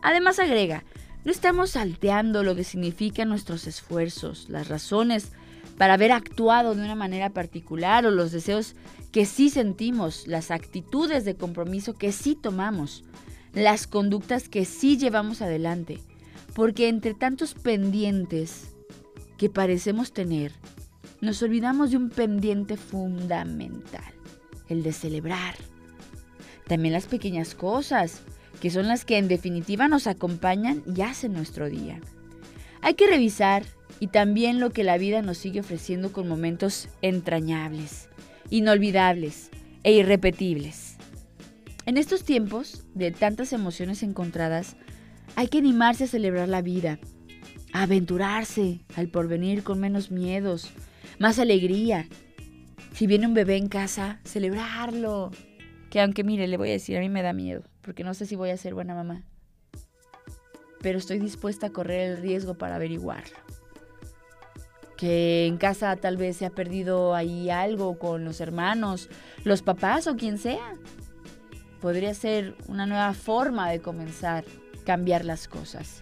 Además 0.01 0.39
agrega, 0.39 0.83
no 1.23 1.31
estamos 1.31 1.71
salteando 1.71 2.43
lo 2.43 2.55
que 2.55 2.63
significan 2.63 3.29
nuestros 3.29 3.67
esfuerzos, 3.67 4.49
las 4.49 4.67
razones 4.67 5.31
para 5.77 5.93
haber 5.93 6.11
actuado 6.11 6.75
de 6.75 6.81
una 6.81 6.95
manera 6.95 7.29
particular 7.29 8.05
o 8.05 8.11
los 8.11 8.31
deseos 8.31 8.75
que 9.11 9.25
sí 9.25 9.49
sentimos, 9.49 10.27
las 10.27 10.51
actitudes 10.51 11.23
de 11.23 11.35
compromiso 11.35 11.93
que 11.93 12.11
sí 12.11 12.35
tomamos, 12.35 13.03
las 13.53 13.87
conductas 13.87 14.49
que 14.49 14.65
sí 14.65 14.97
llevamos 14.97 15.41
adelante. 15.41 15.99
Porque 16.53 16.87
entre 16.87 17.13
tantos 17.13 17.53
pendientes 17.53 18.75
que 19.37 19.49
parecemos 19.49 20.13
tener, 20.13 20.51
nos 21.21 21.41
olvidamos 21.41 21.91
de 21.91 21.97
un 21.97 22.09
pendiente 22.09 22.77
fundamental, 22.77 24.13
el 24.69 24.83
de 24.83 24.93
celebrar. 24.93 25.55
También 26.67 26.93
las 26.93 27.07
pequeñas 27.07 27.55
cosas, 27.55 28.21
que 28.61 28.69
son 28.69 28.87
las 28.87 29.05
que 29.05 29.17
en 29.17 29.27
definitiva 29.27 29.87
nos 29.87 30.07
acompañan 30.07 30.83
y 30.95 31.01
hacen 31.01 31.33
nuestro 31.33 31.69
día. 31.69 31.99
Hay 32.81 32.95
que 32.95 33.07
revisar 33.07 33.63
y 33.99 34.07
también 34.07 34.59
lo 34.59 34.71
que 34.71 34.83
la 34.83 34.97
vida 34.97 35.21
nos 35.21 35.37
sigue 35.37 35.61
ofreciendo 35.61 36.11
con 36.11 36.27
momentos 36.27 36.89
entrañables, 37.01 38.09
inolvidables 38.49 39.49
e 39.83 39.93
irrepetibles. 39.93 40.92
En 41.85 41.97
estos 41.97 42.23
tiempos 42.23 42.83
de 42.93 43.11
tantas 43.11 43.53
emociones 43.53 44.03
encontradas, 44.03 44.75
hay 45.35 45.47
que 45.47 45.57
animarse 45.57 46.05
a 46.05 46.07
celebrar 46.07 46.47
la 46.47 46.61
vida, 46.61 46.99
a 47.73 47.83
aventurarse 47.83 48.81
al 48.95 49.09
porvenir 49.09 49.63
con 49.63 49.79
menos 49.79 50.11
miedos, 50.11 50.71
más 51.19 51.39
alegría. 51.39 52.07
Si 52.93 53.07
viene 53.07 53.27
un 53.27 53.33
bebé 53.33 53.57
en 53.57 53.67
casa, 53.67 54.19
celebrarlo. 54.23 55.31
Que 55.89 56.01
aunque 56.01 56.23
mire, 56.23 56.47
le 56.47 56.57
voy 56.57 56.69
a 56.69 56.73
decir, 56.73 56.97
a 56.97 57.01
mí 57.01 57.09
me 57.09 57.21
da 57.21 57.33
miedo 57.33 57.63
porque 57.83 58.03
no 58.03 58.13
sé 58.13 58.25
si 58.25 58.35
voy 58.35 58.49
a 58.49 58.57
ser 58.57 58.73
buena 58.73 58.95
mamá. 58.95 59.23
Pero 60.81 60.97
estoy 60.97 61.19
dispuesta 61.19 61.67
a 61.67 61.69
correr 61.69 62.11
el 62.11 62.17
riesgo 62.17 62.55
para 62.55 62.75
averiguarlo. 62.75 63.37
Que 64.97 65.45
en 65.45 65.57
casa 65.57 65.95
tal 65.97 66.17
vez 66.17 66.37
se 66.37 66.45
ha 66.45 66.49
perdido 66.49 67.13
ahí 67.13 67.49
algo 67.49 67.99
con 67.99 68.23
los 68.23 68.41
hermanos, 68.41 69.09
los 69.43 69.61
papás 69.61 70.07
o 70.07 70.15
quien 70.15 70.37
sea 70.37 70.75
podría 71.83 72.13
ser 72.13 72.55
una 72.69 72.85
nueva 72.85 73.13
forma 73.13 73.69
de 73.69 73.81
comenzar, 73.81 74.45
cambiar 74.85 75.25
las 75.25 75.49
cosas. 75.49 76.01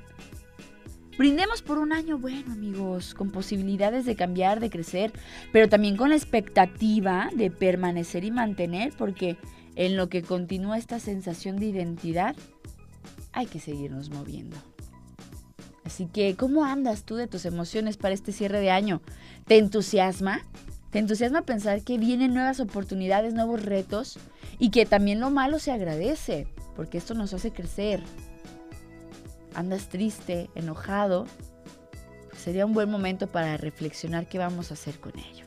Brindemos 1.18 1.64
por 1.64 1.80
un 1.80 1.92
año 1.92 2.20
bueno, 2.20 2.54
amigos, 2.54 3.16
con 3.16 3.32
posibilidades 3.32 4.06
de 4.06 4.16
cambiar, 4.16 4.60
de 4.60 4.70
crecer, 4.70 5.12
pero 5.52 5.70
también 5.70 5.98
con 5.98 6.10
la 6.10 6.16
expectativa 6.16 7.32
de 7.36 7.50
permanecer 7.50 8.24
y 8.26 8.30
mantener, 8.30 8.94
porque 8.96 9.38
en 9.76 9.98
lo 9.98 10.08
que 10.08 10.22
continúa 10.22 10.78
esta 10.78 11.00
sensación 11.00 11.58
de 11.58 11.66
identidad, 11.66 12.36
hay 13.32 13.48
que 13.48 13.60
seguirnos 13.60 14.12
moviendo. 14.12 14.58
Así 15.84 16.06
que, 16.06 16.36
¿cómo 16.36 16.64
andas 16.64 17.06
tú 17.06 17.16
de 17.16 17.26
tus 17.26 17.46
emociones 17.46 17.98
para 17.98 18.14
este 18.14 18.34
cierre 18.34 18.60
de 18.60 18.70
año? 18.70 19.02
¿Te 19.48 19.58
entusiasma? 19.58 20.42
Te 20.92 21.00
entusiasma 21.00 21.44
pensar 21.44 21.84
que 21.84 21.98
vienen 21.98 22.34
nuevas 22.34 22.60
oportunidades, 22.60 23.34
nuevos 23.34 23.64
retos 23.64 24.20
y 24.60 24.72
que 24.72 24.86
también 24.86 25.22
lo 25.22 25.32
malo 25.32 25.58
se 25.58 25.72
agradece, 25.72 26.48
porque 26.76 26.98
esto 26.98 27.14
nos 27.14 27.34
hace 27.34 27.52
crecer. 27.52 28.04
Andas 29.56 29.88
triste, 29.88 30.50
enojado, 30.54 31.26
pues 32.30 32.42
sería 32.42 32.66
un 32.66 32.74
buen 32.74 32.92
momento 32.92 33.28
para 33.28 33.56
reflexionar 33.56 34.28
qué 34.28 34.38
vamos 34.38 34.72
a 34.72 34.74
hacer 34.74 35.00
con 35.00 35.18
ello. 35.18 35.46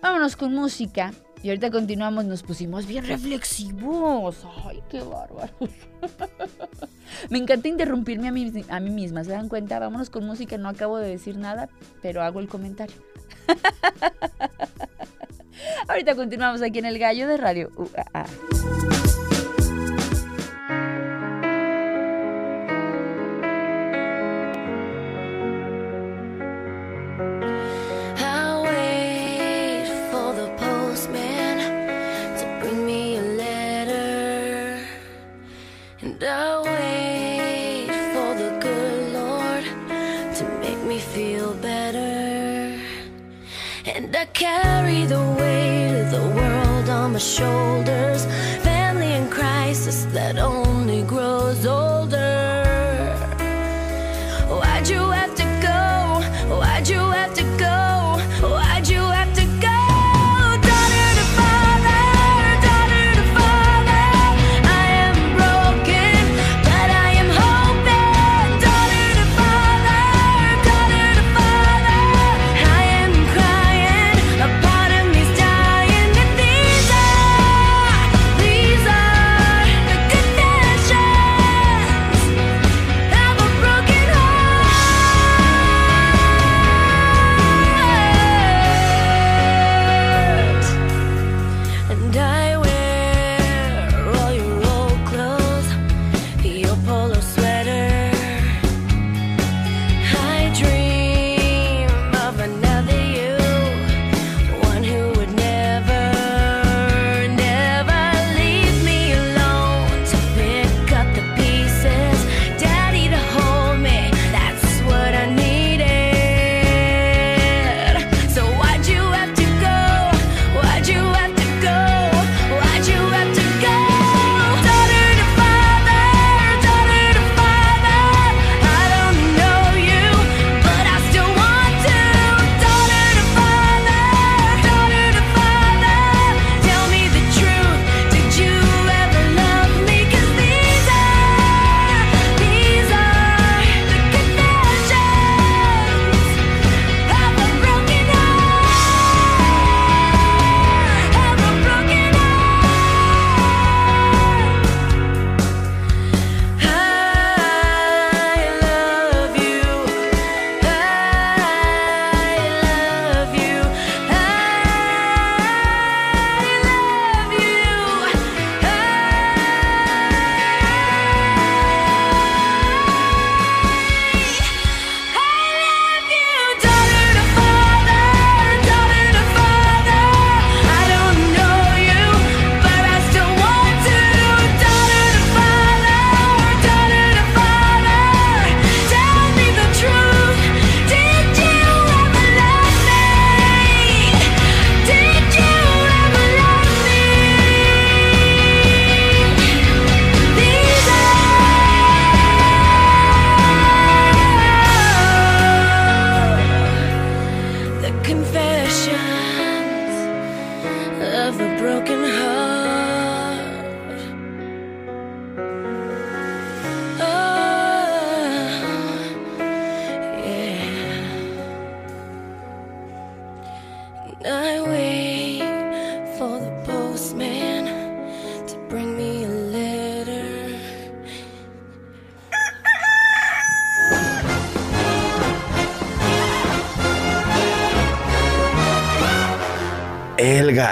Vámonos 0.00 0.36
con 0.36 0.54
música. 0.54 1.12
Y 1.42 1.48
ahorita 1.48 1.72
continuamos, 1.72 2.24
nos 2.24 2.44
pusimos 2.44 2.86
bien 2.86 3.04
reflexivos. 3.04 4.46
Ay, 4.64 4.80
qué 4.88 5.00
bárbaro. 5.00 5.52
Me 7.30 7.38
encanta 7.38 7.66
interrumpirme 7.66 8.28
a 8.28 8.32
mí, 8.32 8.52
a 8.68 8.78
mí 8.78 8.90
misma, 8.90 9.24
¿se 9.24 9.32
dan 9.32 9.48
cuenta? 9.48 9.80
Vámonos 9.80 10.08
con 10.08 10.24
música, 10.24 10.56
no 10.56 10.68
acabo 10.68 10.98
de 10.98 11.08
decir 11.08 11.36
nada, 11.36 11.68
pero 12.00 12.22
hago 12.22 12.38
el 12.38 12.48
comentario. 12.48 12.94
Ahorita 15.88 16.14
continuamos 16.14 16.62
aquí 16.62 16.78
en 16.78 16.86
El 16.86 16.98
Gallo 16.98 17.28
de 17.28 17.36
Radio 17.36 17.70
UAA. 17.76 19.01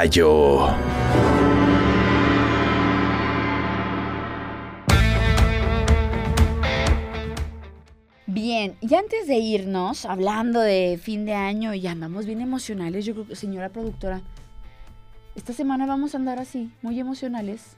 Gallo. 0.00 0.74
Bien, 8.26 8.76
y 8.80 8.94
antes 8.94 9.26
de 9.26 9.34
irnos, 9.34 10.06
hablando 10.06 10.60
de 10.60 10.98
fin 11.02 11.26
de 11.26 11.34
año 11.34 11.74
y 11.74 11.86
andamos 11.86 12.24
bien 12.24 12.40
emocionales, 12.40 13.04
yo 13.04 13.12
creo 13.12 13.26
que, 13.26 13.36
señora 13.36 13.68
productora, 13.68 14.22
esta 15.34 15.52
semana 15.52 15.84
vamos 15.84 16.14
a 16.14 16.16
andar 16.16 16.38
así, 16.38 16.72
muy 16.80 16.98
emocionales. 16.98 17.76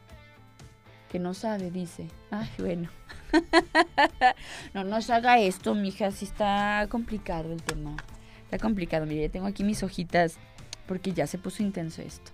Que 1.11 1.19
no 1.19 1.35
sabe, 1.35 1.73
dice. 1.73 2.07
Ay, 2.31 2.49
bueno. 2.57 2.89
no 4.75 4.85
nos 4.85 5.11
haga 5.11 5.41
esto, 5.41 5.75
mija, 5.75 6.13
si 6.13 6.27
está 6.27 6.87
complicado 6.89 7.53
el 7.53 7.65
tema. 7.65 7.97
Está 8.45 8.59
complicado, 8.59 9.07
mire, 9.07 9.29
tengo 9.29 9.47
aquí 9.47 9.65
mis 9.65 9.83
hojitas 9.83 10.39
porque 10.87 11.13
ya 11.13 11.27
se 11.27 11.39
puso 11.39 11.63
intenso 11.63 12.03
esto. 12.03 12.31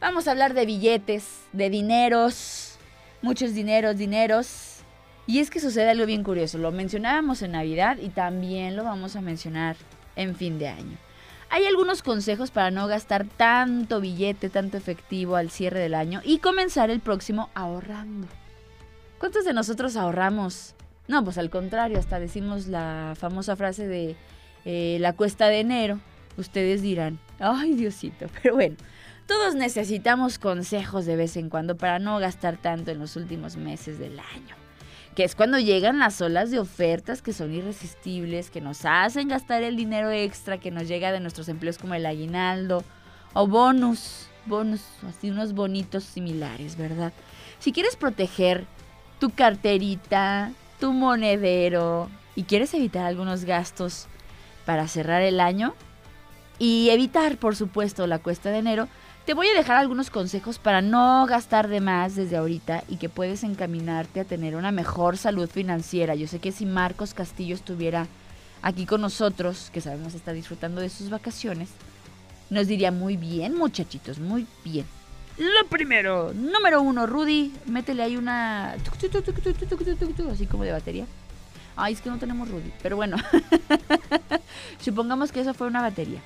Vamos 0.00 0.26
a 0.26 0.32
hablar 0.32 0.54
de 0.54 0.66
billetes, 0.66 1.42
de 1.52 1.70
dineros, 1.70 2.76
muchos 3.22 3.54
dineros, 3.54 3.96
dineros. 3.96 4.78
Y 5.26 5.38
es 5.38 5.50
que 5.50 5.60
sucede 5.60 5.90
algo 5.90 6.06
bien 6.06 6.24
curioso, 6.24 6.58
lo 6.58 6.72
mencionábamos 6.72 7.42
en 7.42 7.52
Navidad 7.52 7.98
y 7.98 8.08
también 8.08 8.74
lo 8.74 8.82
vamos 8.82 9.14
a 9.14 9.20
mencionar 9.20 9.76
en 10.16 10.34
fin 10.34 10.58
de 10.58 10.68
año. 10.68 10.98
Hay 11.48 11.66
algunos 11.66 12.02
consejos 12.02 12.50
para 12.50 12.70
no 12.70 12.86
gastar 12.86 13.26
tanto 13.26 14.00
billete, 14.00 14.48
tanto 14.48 14.76
efectivo 14.76 15.36
al 15.36 15.50
cierre 15.50 15.80
del 15.80 15.94
año 15.94 16.20
y 16.24 16.38
comenzar 16.38 16.90
el 16.90 17.00
próximo 17.00 17.50
ahorrando. 17.54 18.26
¿Cuántos 19.18 19.44
de 19.44 19.52
nosotros 19.52 19.96
ahorramos? 19.96 20.74
No, 21.06 21.22
pues 21.22 21.38
al 21.38 21.50
contrario, 21.50 21.98
hasta 21.98 22.18
decimos 22.18 22.66
la 22.66 23.14
famosa 23.16 23.54
frase 23.54 23.86
de 23.86 24.16
eh, 24.64 24.96
la 25.00 25.12
cuesta 25.12 25.48
de 25.48 25.60
enero 25.60 26.00
Ustedes 26.36 26.82
dirán, 26.82 27.18
ay 27.38 27.74
Diosito, 27.74 28.26
pero 28.42 28.54
bueno, 28.54 28.76
todos 29.26 29.54
necesitamos 29.54 30.38
consejos 30.38 31.06
de 31.06 31.16
vez 31.16 31.36
en 31.36 31.48
cuando 31.48 31.76
para 31.76 31.98
no 31.98 32.18
gastar 32.18 32.56
tanto 32.56 32.90
en 32.90 32.98
los 32.98 33.16
últimos 33.16 33.56
meses 33.56 33.98
del 33.98 34.18
año. 34.18 34.56
Que 35.14 35.24
es 35.24 35.34
cuando 35.34 35.58
llegan 35.58 35.98
las 35.98 36.20
olas 36.22 36.50
de 36.50 36.58
ofertas 36.58 37.20
que 37.20 37.34
son 37.34 37.52
irresistibles, 37.52 38.50
que 38.50 38.62
nos 38.62 38.84
hacen 38.84 39.28
gastar 39.28 39.62
el 39.62 39.76
dinero 39.76 40.10
extra 40.10 40.58
que 40.58 40.70
nos 40.70 40.88
llega 40.88 41.12
de 41.12 41.20
nuestros 41.20 41.48
empleos 41.48 41.76
como 41.76 41.94
el 41.94 42.06
aguinaldo 42.06 42.82
o 43.34 43.46
bonus, 43.46 44.28
bonus, 44.46 44.82
así 45.06 45.30
unos 45.30 45.52
bonitos 45.52 46.04
similares, 46.04 46.76
¿verdad? 46.76 47.12
Si 47.58 47.72
quieres 47.72 47.94
proteger 47.96 48.64
tu 49.18 49.30
carterita, 49.30 50.50
tu 50.80 50.92
monedero 50.92 52.10
y 52.34 52.44
quieres 52.44 52.74
evitar 52.74 53.04
algunos 53.04 53.44
gastos 53.44 54.08
para 54.64 54.88
cerrar 54.88 55.22
el 55.22 55.40
año 55.40 55.74
y 56.62 56.90
evitar, 56.90 57.38
por 57.38 57.56
supuesto, 57.56 58.06
la 58.06 58.20
cuesta 58.20 58.52
de 58.52 58.58
enero, 58.58 58.86
te 59.26 59.34
voy 59.34 59.48
a 59.48 59.54
dejar 59.54 59.78
algunos 59.78 60.10
consejos 60.10 60.60
para 60.60 60.80
no 60.80 61.26
gastar 61.26 61.66
de 61.66 61.80
más 61.80 62.14
desde 62.14 62.36
ahorita 62.36 62.84
y 62.88 62.98
que 62.98 63.08
puedes 63.08 63.42
encaminarte 63.42 64.20
a 64.20 64.24
tener 64.24 64.54
una 64.54 64.70
mejor 64.70 65.16
salud 65.16 65.50
financiera. 65.50 66.14
Yo 66.14 66.28
sé 66.28 66.38
que 66.38 66.52
si 66.52 66.64
Marcos 66.64 67.14
Castillo 67.14 67.56
estuviera 67.56 68.06
aquí 68.62 68.86
con 68.86 69.00
nosotros, 69.00 69.70
que 69.72 69.80
sabemos 69.80 70.14
está 70.14 70.32
disfrutando 70.32 70.80
de 70.80 70.88
sus 70.88 71.10
vacaciones, 71.10 71.68
nos 72.48 72.68
diría 72.68 72.92
muy 72.92 73.16
bien, 73.16 73.58
muchachitos, 73.58 74.20
muy 74.20 74.46
bien. 74.64 74.86
Lo 75.38 75.66
primero, 75.68 76.32
número 76.32 76.80
uno, 76.80 77.08
Rudy, 77.08 77.52
métele 77.66 78.04
ahí 78.04 78.16
una... 78.16 78.76
Así 80.30 80.46
como 80.46 80.62
de 80.62 80.70
batería. 80.70 81.06
Ay, 81.74 81.94
es 81.94 82.00
que 82.00 82.08
no 82.08 82.18
tenemos 82.18 82.48
Rudy, 82.48 82.72
pero 82.84 82.94
bueno. 82.94 83.16
Supongamos 84.80 85.32
que 85.32 85.40
eso 85.40 85.54
fue 85.54 85.66
una 85.66 85.82
batería. 85.82 86.20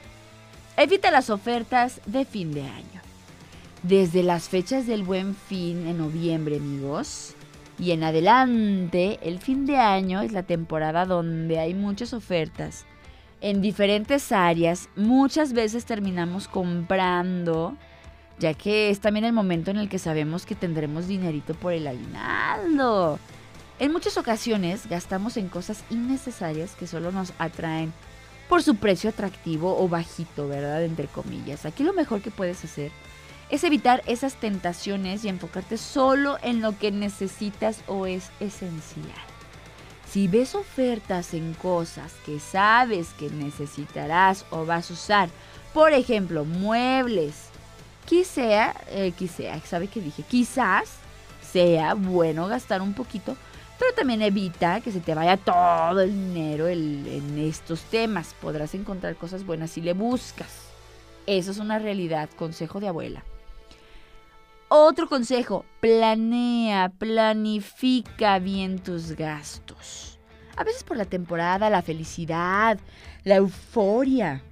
Evita 0.78 1.10
las 1.10 1.30
ofertas 1.30 2.02
de 2.04 2.26
fin 2.26 2.52
de 2.52 2.60
año. 2.60 3.00
Desde 3.82 4.22
las 4.22 4.50
fechas 4.50 4.86
del 4.86 5.04
buen 5.04 5.34
fin 5.34 5.86
en 5.86 5.96
noviembre, 5.96 6.56
amigos, 6.56 7.34
y 7.78 7.92
en 7.92 8.04
adelante, 8.04 9.18
el 9.22 9.38
fin 9.38 9.64
de 9.64 9.78
año 9.78 10.20
es 10.20 10.32
la 10.32 10.42
temporada 10.42 11.06
donde 11.06 11.58
hay 11.58 11.72
muchas 11.72 12.12
ofertas. 12.12 12.84
En 13.40 13.62
diferentes 13.62 14.32
áreas, 14.32 14.90
muchas 14.96 15.54
veces 15.54 15.86
terminamos 15.86 16.46
comprando, 16.46 17.74
ya 18.38 18.52
que 18.52 18.90
es 18.90 19.00
también 19.00 19.24
el 19.24 19.32
momento 19.32 19.70
en 19.70 19.78
el 19.78 19.88
que 19.88 19.98
sabemos 19.98 20.44
que 20.44 20.54
tendremos 20.54 21.08
dinerito 21.08 21.54
por 21.54 21.72
el 21.72 21.86
aguinaldo. 21.86 23.18
En 23.78 23.92
muchas 23.92 24.18
ocasiones 24.18 24.86
gastamos 24.90 25.38
en 25.38 25.48
cosas 25.48 25.84
innecesarias 25.88 26.74
que 26.74 26.86
solo 26.86 27.12
nos 27.12 27.32
atraen 27.38 27.94
por 28.48 28.62
su 28.62 28.76
precio 28.76 29.10
atractivo 29.10 29.82
o 29.82 29.88
bajito, 29.88 30.48
¿verdad? 30.48 30.84
Entre 30.84 31.06
comillas. 31.06 31.66
Aquí 31.66 31.82
lo 31.82 31.92
mejor 31.92 32.20
que 32.22 32.30
puedes 32.30 32.64
hacer 32.64 32.92
es 33.50 33.64
evitar 33.64 34.02
esas 34.06 34.34
tentaciones 34.34 35.24
y 35.24 35.28
enfocarte 35.28 35.78
solo 35.78 36.36
en 36.42 36.60
lo 36.60 36.78
que 36.78 36.90
necesitas 36.90 37.80
o 37.86 38.06
es 38.06 38.30
esencial. 38.40 39.14
Si 40.10 40.28
ves 40.28 40.54
ofertas 40.54 41.34
en 41.34 41.54
cosas 41.54 42.12
que 42.24 42.40
sabes 42.40 43.08
que 43.18 43.28
necesitarás 43.28 44.46
o 44.50 44.64
vas 44.64 44.90
a 44.90 44.94
usar, 44.94 45.28
por 45.74 45.92
ejemplo, 45.92 46.44
muebles, 46.44 47.34
quizá, 48.06 48.74
eh, 48.88 49.12
quizá, 49.16 49.60
¿sabe 49.64 49.88
qué 49.88 50.00
dije? 50.00 50.22
Quizás 50.22 50.88
sea 51.52 51.94
bueno 51.94 52.46
gastar 52.46 52.82
un 52.82 52.94
poquito, 52.94 53.36
pero 53.78 53.92
también 53.94 54.22
evita 54.22 54.80
que 54.80 54.92
se 54.92 55.00
te 55.00 55.14
vaya 55.14 55.36
todo 55.36 56.00
el 56.00 56.12
dinero 56.12 56.68
en 56.68 57.38
estos 57.38 57.82
temas. 57.82 58.34
Podrás 58.40 58.74
encontrar 58.74 59.16
cosas 59.16 59.44
buenas 59.44 59.70
si 59.70 59.80
le 59.80 59.92
buscas. 59.92 60.70
Eso 61.26 61.50
es 61.50 61.58
una 61.58 61.78
realidad, 61.78 62.30
consejo 62.36 62.80
de 62.80 62.88
abuela. 62.88 63.24
Otro 64.68 65.08
consejo, 65.08 65.64
planea, 65.80 66.88
planifica 66.88 68.38
bien 68.38 68.78
tus 68.78 69.12
gastos. 69.12 70.18
A 70.56 70.64
veces 70.64 70.82
por 70.82 70.96
la 70.96 71.04
temporada, 71.04 71.70
la 71.70 71.82
felicidad, 71.82 72.78
la 73.24 73.36
euforia. 73.36 74.42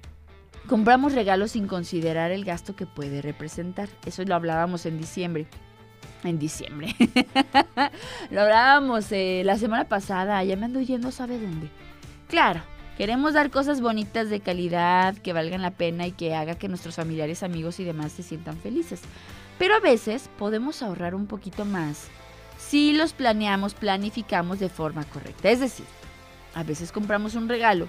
Compramos 0.67 1.13
regalos 1.13 1.51
sin 1.51 1.67
considerar 1.67 2.31
el 2.31 2.45
gasto 2.45 2.75
que 2.75 2.85
puede 2.85 3.21
representar. 3.21 3.89
Eso 4.05 4.23
lo 4.23 4.35
hablábamos 4.35 4.85
en 4.85 4.97
diciembre. 4.97 5.47
En 6.25 6.39
diciembre. 6.39 6.95
lo 8.31 8.41
hablábamos 8.41 9.11
eh, 9.11 9.43
la 9.45 9.57
semana 9.57 9.85
pasada. 9.85 10.43
Ya 10.43 10.55
me 10.55 10.65
ando 10.65 10.81
yendo, 10.81 11.11
¿sabe 11.11 11.39
dónde? 11.39 11.69
Claro, 12.27 12.61
queremos 12.97 13.33
dar 13.33 13.51
cosas 13.51 13.79
bonitas 13.79 14.29
de 14.29 14.39
calidad, 14.39 15.15
que 15.17 15.33
valgan 15.33 15.61
la 15.61 15.71
pena 15.71 16.07
y 16.07 16.11
que 16.11 16.33
haga 16.33 16.55
que 16.55 16.67
nuestros 16.67 16.95
familiares, 16.95 17.43
amigos 17.43 17.79
y 17.79 17.83
demás 17.83 18.11
se 18.11 18.23
sientan 18.23 18.57
felices. 18.57 19.01
Pero 19.59 19.75
a 19.75 19.79
veces 19.79 20.29
podemos 20.37 20.81
ahorrar 20.81 21.13
un 21.13 21.27
poquito 21.27 21.63
más 21.63 22.09
si 22.57 22.93
los 22.93 23.13
planeamos, 23.13 23.73
planificamos 23.73 24.59
de 24.59 24.69
forma 24.69 25.03
correcta. 25.03 25.49
Es 25.49 25.59
decir, 25.59 25.85
a 26.55 26.63
veces 26.63 26.91
compramos 26.91 27.35
un 27.35 27.47
regalo 27.47 27.87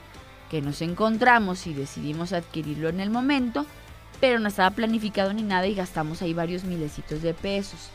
que 0.51 0.61
nos 0.61 0.83
encontramos 0.83 1.67
y 1.67 1.75
decidimos 1.75 2.33
adquirirlo 2.33 2.89
en 2.89 3.01
el 3.01 3.11
momento, 3.11 3.67
pero 4.21 4.39
no 4.39 4.49
estaba 4.49 4.71
planificado 4.71 5.33
ni 5.33 5.43
nada 5.43 5.67
y 5.67 5.75
gastamos 5.75 6.23
ahí 6.23 6.35
varios 6.35 6.65
milecitos 6.65 7.23
de 7.23 7.35
pesos. 7.35 7.91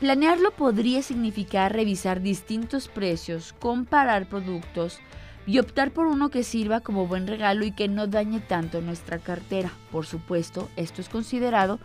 Planearlo 0.00 0.50
podría 0.50 1.02
significar 1.02 1.72
revisar 1.72 2.20
distintos 2.20 2.88
precios, 2.88 3.54
comparar 3.58 4.26
productos 4.26 4.98
y 5.46 5.58
optar 5.58 5.92
por 5.92 6.06
uno 6.06 6.30
que 6.30 6.42
sirva 6.42 6.80
como 6.80 7.06
buen 7.06 7.26
regalo 7.26 7.64
y 7.64 7.72
que 7.72 7.88
no 7.88 8.06
dañe 8.06 8.40
tanto 8.40 8.80
nuestra 8.80 9.18
cartera. 9.18 9.70
Por 9.92 10.06
supuesto, 10.06 10.68
esto 10.76 11.00
es 11.00 11.08
considerado 11.08 11.78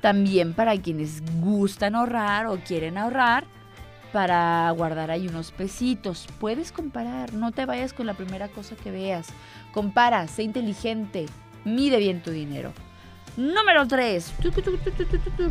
también 0.00 0.54
para 0.54 0.76
quienes 0.80 1.22
gustan 1.40 1.94
ahorrar 1.94 2.46
o 2.46 2.58
quieren 2.58 2.96
ahorrar 2.96 3.44
para 4.12 4.70
guardar 4.70 5.10
ahí 5.10 5.28
unos 5.28 5.52
pesitos. 5.52 6.26
Puedes 6.38 6.72
comparar, 6.72 7.34
no 7.34 7.52
te 7.52 7.66
vayas 7.66 7.92
con 7.92 8.06
la 8.06 8.14
primera 8.14 8.48
cosa 8.48 8.74
que 8.76 8.90
veas. 8.90 9.28
Compara, 9.72 10.26
sé 10.26 10.42
inteligente, 10.42 11.26
mide 11.64 11.98
bien 11.98 12.22
tu 12.22 12.30
dinero. 12.30 12.72
Número 13.36 13.86
3. 13.86 14.32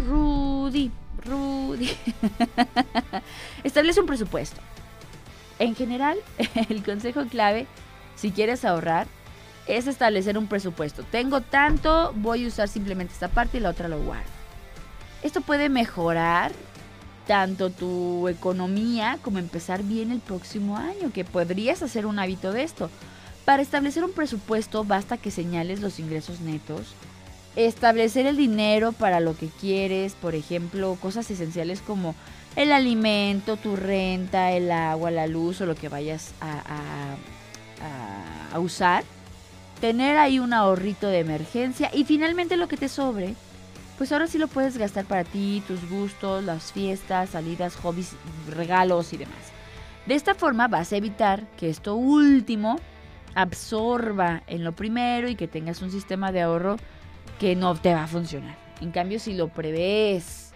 Rudy, 0.08 0.92
Rudy. 1.26 1.90
Establece 3.64 4.02
un 4.02 4.08
presupuesto. 4.08 4.62
En 5.60 5.76
general, 5.76 6.18
el 6.70 6.84
consejo 6.84 7.26
clave, 7.26 7.68
si 8.16 8.32
quieres 8.32 8.66
ahorrar, 8.66 9.08
es 9.68 9.88
establecer 9.88 10.38
un 10.38 10.48
presupuesto. 10.48 11.04
Tengo 11.04 11.42
tanto, 11.42 12.14
voy 12.16 12.46
a 12.46 12.48
usar 12.48 12.68
simplemente 12.68 13.14
esta 13.14 13.28
parte 13.28 13.58
y 13.58 13.62
la 13.62 13.70
otra 13.70 13.88
lo 13.88 14.02
guardo. 14.02 14.30
Esto 15.22 15.42
puede 15.42 15.70
mejorar 15.70 16.52
tanto 17.28 17.70
tu 17.70 18.28
economía 18.28 19.20
como 19.22 19.38
empezar 19.38 19.84
bien 19.84 20.12
el 20.12 20.20
próximo 20.20 20.78
año, 20.78 21.12
que 21.14 21.26
podrías 21.26 21.84
hacer 21.84 22.08
un 22.08 22.18
hábito 22.18 22.52
de 22.52 22.64
esto. 22.64 22.90
Para 23.46 23.62
establecer 23.62 24.04
un 24.04 24.14
presupuesto 24.14 24.84
basta 24.84 25.18
que 25.18 25.30
señales 25.30 25.82
los 25.82 26.00
ingresos 26.00 26.40
netos, 26.40 26.96
establecer 27.66 28.26
el 28.26 28.38
dinero 28.38 28.92
para 28.92 29.20
lo 29.20 29.36
que 29.38 29.48
quieres, 29.48 30.14
por 30.14 30.36
ejemplo, 30.36 30.98
cosas 31.02 31.30
esenciales 31.32 31.82
como 31.82 32.16
el 32.56 32.72
alimento, 32.72 33.58
tu 33.58 33.76
renta, 33.76 34.52
el 34.52 34.72
agua, 34.72 35.12
la 35.12 35.28
luz 35.28 35.62
o 35.62 35.66
lo 35.66 35.76
que 35.76 35.90
vayas 35.90 36.34
a, 36.42 37.16
a- 38.54 38.60
usar. 38.60 39.04
Tener 39.80 40.18
ahí 40.18 40.40
un 40.40 40.52
ahorrito 40.54 41.08
de 41.08 41.20
emergencia 41.20 41.90
y 41.94 42.04
finalmente 42.04 42.58
lo 42.58 42.68
que 42.68 42.76
te 42.76 42.90
sobre, 42.90 43.36
pues 43.98 44.12
ahora 44.12 44.28
sí 44.28 44.38
lo 44.38 44.48
puedes 44.48 44.78
gastar 44.78 45.06
para 45.06 45.24
ti, 45.24 45.64
tus 45.68 45.90
gustos, 45.90 46.44
las 46.44 46.74
fiestas, 46.74 47.30
salidas, 47.30 47.76
hobbies, 47.78 48.12
regalos 48.50 49.14
y 49.14 49.18
demás. 49.18 49.38
De 50.06 50.16
esta 50.16 50.36
forma 50.36 50.68
vas 50.68 50.92
a 50.92 50.98
evitar 50.98 51.46
que 51.58 51.70
esto 51.70 51.96
último 51.96 52.78
absorba 53.36 54.44
en 54.48 54.64
lo 54.64 54.74
primero 54.74 55.30
y 55.30 55.36
que 55.36 55.48
tengas 55.48 55.82
un 55.82 55.92
sistema 55.92 56.32
de 56.32 56.42
ahorro 56.42 56.78
que 57.40 57.56
no 57.56 57.76
te 57.76 57.94
va 57.94 58.04
a 58.04 58.08
funcionar. 58.08 58.56
En 58.82 58.92
cambio, 58.92 59.20
si 59.20 59.34
lo 59.34 59.48
prevés, 59.48 60.52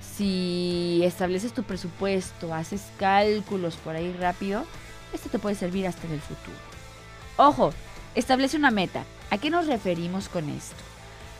si 0.00 1.00
estableces 1.04 1.52
tu 1.52 1.62
presupuesto, 1.62 2.52
haces 2.52 2.82
cálculos 2.98 3.76
por 3.76 3.96
ahí 3.96 4.12
rápido, 4.18 4.64
esto 5.12 5.28
te 5.28 5.38
puede 5.38 5.54
servir 5.54 5.86
hasta 5.86 6.06
en 6.06 6.14
el 6.14 6.20
futuro. 6.20 6.56
Ojo, 7.36 7.72
establece 8.14 8.56
una 8.56 8.70
meta. 8.70 9.04
¿A 9.30 9.38
qué 9.38 9.50
nos 9.50 9.66
referimos 9.66 10.28
con 10.28 10.48
esto? 10.50 10.76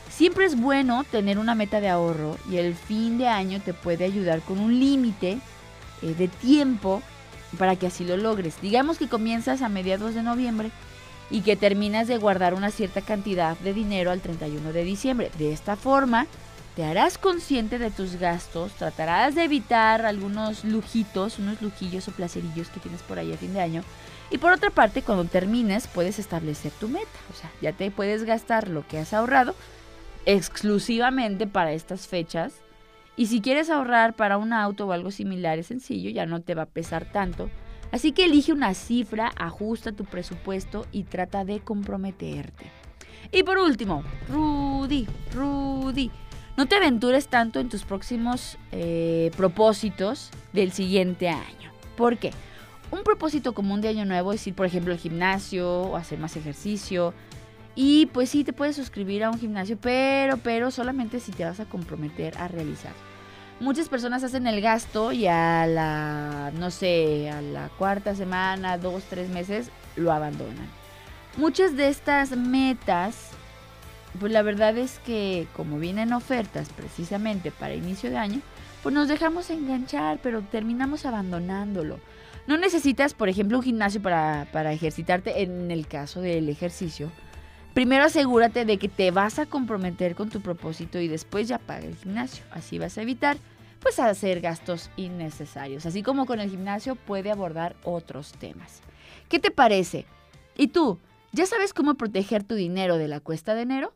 Siempre 0.09 0.45
es 0.45 0.59
bueno 0.59 1.03
tener 1.03 1.37
una 1.37 1.55
meta 1.55 1.81
de 1.81 1.89
ahorro 1.89 2.37
y 2.49 2.57
el 2.57 2.73
fin 2.73 3.17
de 3.17 3.27
año 3.27 3.61
te 3.61 3.73
puede 3.73 4.05
ayudar 4.05 4.41
con 4.41 4.59
un 4.59 4.79
límite 4.79 5.39
eh, 6.01 6.13
de 6.17 6.27
tiempo 6.27 7.01
para 7.57 7.75
que 7.75 7.87
así 7.87 8.05
lo 8.05 8.17
logres. 8.17 8.61
Digamos 8.61 8.97
que 8.97 9.09
comienzas 9.09 9.61
a 9.61 9.69
mediados 9.69 10.15
de 10.15 10.23
noviembre 10.23 10.71
y 11.29 11.41
que 11.41 11.55
terminas 11.55 12.07
de 12.07 12.17
guardar 12.17 12.53
una 12.53 12.71
cierta 12.71 13.01
cantidad 13.01 13.57
de 13.59 13.73
dinero 13.73 14.11
al 14.11 14.21
31 14.21 14.73
de 14.73 14.83
diciembre. 14.83 15.31
De 15.37 15.51
esta 15.51 15.75
forma, 15.75 16.27
te 16.75 16.83
harás 16.83 17.17
consciente 17.17 17.79
de 17.79 17.89
tus 17.89 18.17
gastos, 18.17 18.73
tratarás 18.73 19.33
de 19.33 19.43
evitar 19.43 20.05
algunos 20.05 20.65
lujitos, 20.65 21.39
unos 21.39 21.61
lujillos 21.61 22.07
o 22.07 22.11
placerillos 22.11 22.69
que 22.69 22.79
tienes 22.79 23.01
por 23.01 23.17
ahí 23.17 23.31
a 23.31 23.37
fin 23.37 23.53
de 23.53 23.61
año. 23.61 23.83
Y 24.29 24.37
por 24.39 24.51
otra 24.51 24.71
parte, 24.71 25.01
cuando 25.01 25.25
termines, 25.25 25.87
puedes 25.87 26.19
establecer 26.19 26.71
tu 26.73 26.89
meta. 26.89 27.07
O 27.31 27.33
sea, 27.33 27.51
ya 27.61 27.71
te 27.71 27.91
puedes 27.91 28.23
gastar 28.23 28.67
lo 28.67 28.85
que 28.87 28.97
has 28.97 29.13
ahorrado 29.13 29.55
exclusivamente 30.25 31.47
para 31.47 31.71
estas 31.73 32.07
fechas. 32.07 32.53
Y 33.15 33.27
si 33.27 33.39
quieres 33.39 33.69
ahorrar 33.69 34.13
para 34.13 34.37
un 34.37 34.51
auto 34.51 34.87
o 34.87 34.91
algo 34.91 35.11
similar, 35.11 35.57
es 35.59 35.67
sencillo, 35.67 36.09
ya 36.09 36.25
no 36.25 36.41
te 36.41 36.55
va 36.55 36.63
a 36.63 36.67
pesar 36.67 37.05
tanto. 37.05 37.49
Así 37.91 38.11
que 38.11 38.25
elige 38.25 38.51
una 38.51 38.73
cifra, 38.73 39.31
ajusta 39.37 39.91
tu 39.91 40.05
presupuesto 40.05 40.85
y 40.91 41.03
trata 41.03 41.45
de 41.45 41.59
comprometerte. 41.59 42.71
Y 43.31 43.43
por 43.43 43.57
último, 43.57 44.03
Rudy, 44.29 45.07
Rudy, 45.33 46.11
no 46.57 46.67
te 46.67 46.75
aventures 46.75 47.27
tanto 47.27 47.59
en 47.59 47.69
tus 47.69 47.83
próximos 47.83 48.57
eh, 48.71 49.31
propósitos 49.35 50.31
del 50.53 50.71
siguiente 50.71 51.29
año. 51.29 51.71
¿Por 51.97 52.17
qué? 52.17 52.31
Un 52.91 53.03
propósito 53.03 53.53
común 53.53 53.81
de 53.81 53.89
año 53.89 54.05
nuevo 54.05 54.31
es 54.31 54.45
ir, 54.47 54.53
por 54.53 54.65
ejemplo, 54.65 54.93
al 54.93 54.99
gimnasio 54.99 55.69
o 55.69 55.95
hacer 55.95 56.19
más 56.19 56.37
ejercicio. 56.37 57.13
Y 57.75 58.05
pues 58.07 58.29
sí, 58.29 58.43
te 58.43 58.53
puedes 58.53 58.75
suscribir 58.75 59.23
a 59.23 59.31
un 59.31 59.39
gimnasio, 59.39 59.77
pero, 59.77 60.37
pero 60.37 60.71
solamente 60.71 61.19
si 61.19 61.31
te 61.31 61.43
vas 61.43 61.59
a 61.59 61.65
comprometer 61.65 62.37
a 62.37 62.47
realizar. 62.47 62.93
Muchas 63.59 63.87
personas 63.87 64.23
hacen 64.23 64.47
el 64.47 64.59
gasto 64.59 65.13
y 65.13 65.27
a 65.27 65.65
la, 65.65 66.51
no 66.59 66.71
sé, 66.71 67.29
a 67.29 67.41
la 67.41 67.69
cuarta 67.69 68.13
semana, 68.13 68.77
dos, 68.77 69.03
tres 69.09 69.29
meses, 69.29 69.69
lo 69.95 70.11
abandonan. 70.11 70.67
Muchas 71.37 71.77
de 71.77 71.87
estas 71.87 72.35
metas, 72.35 73.29
pues 74.19 74.31
la 74.33 74.41
verdad 74.41 74.77
es 74.77 74.99
que 74.99 75.47
como 75.55 75.79
vienen 75.79 76.11
ofertas 76.11 76.67
precisamente 76.69 77.49
para 77.49 77.75
inicio 77.75 78.09
de 78.09 78.17
año, 78.17 78.41
pues 78.83 78.93
nos 78.93 79.07
dejamos 79.07 79.49
enganchar, 79.49 80.19
pero 80.21 80.41
terminamos 80.41 81.05
abandonándolo. 81.05 81.99
No 82.47 82.57
necesitas, 82.57 83.13
por 83.13 83.29
ejemplo, 83.29 83.57
un 83.57 83.63
gimnasio 83.63 84.01
para, 84.01 84.47
para 84.51 84.73
ejercitarte 84.73 85.41
en 85.41 85.71
el 85.71 85.87
caso 85.87 86.21
del 86.21 86.49
ejercicio. 86.49 87.09
Primero 87.75 88.05
asegúrate 88.05 88.63
de 88.63 88.77
que 88.77 88.87
te 88.87 89.11
vas 89.11 89.37
a 89.37 89.47
comprometer 89.47 90.15
con 90.15 90.29
tu 90.29 90.39
propósito 90.39 90.97
y 90.97 91.09
después 91.09 91.49
ya 91.49 91.59
paga 91.59 91.83
el 91.83 91.97
gimnasio. 91.97 92.45
Así 92.51 92.79
vas 92.79 92.97
a 92.97 93.01
evitar 93.01 93.35
pues 93.81 93.99
hacer 93.99 94.39
gastos 94.39 94.89
innecesarios. 94.95 95.85
Así 95.85 96.01
como 96.01 96.25
con 96.25 96.39
el 96.39 96.49
gimnasio 96.49 96.95
puede 96.95 97.31
abordar 97.31 97.75
otros 97.83 98.31
temas. 98.31 98.79
¿Qué 99.27 99.39
te 99.39 99.51
parece? 99.51 100.05
¿Y 100.55 100.69
tú? 100.69 100.99
¿Ya 101.33 101.45
sabes 101.45 101.73
cómo 101.73 101.95
proteger 101.95 102.43
tu 102.43 102.55
dinero 102.55 102.97
de 102.97 103.09
la 103.09 103.19
cuesta 103.19 103.53
de 103.55 103.63
enero? 103.63 103.93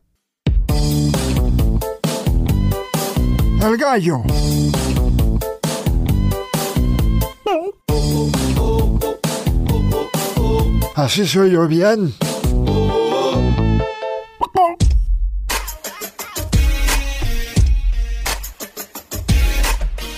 El 3.62 3.76
gallo. 3.78 4.18
Así 10.94 11.26
soy 11.26 11.52
yo 11.52 11.66
bien. 11.66 12.12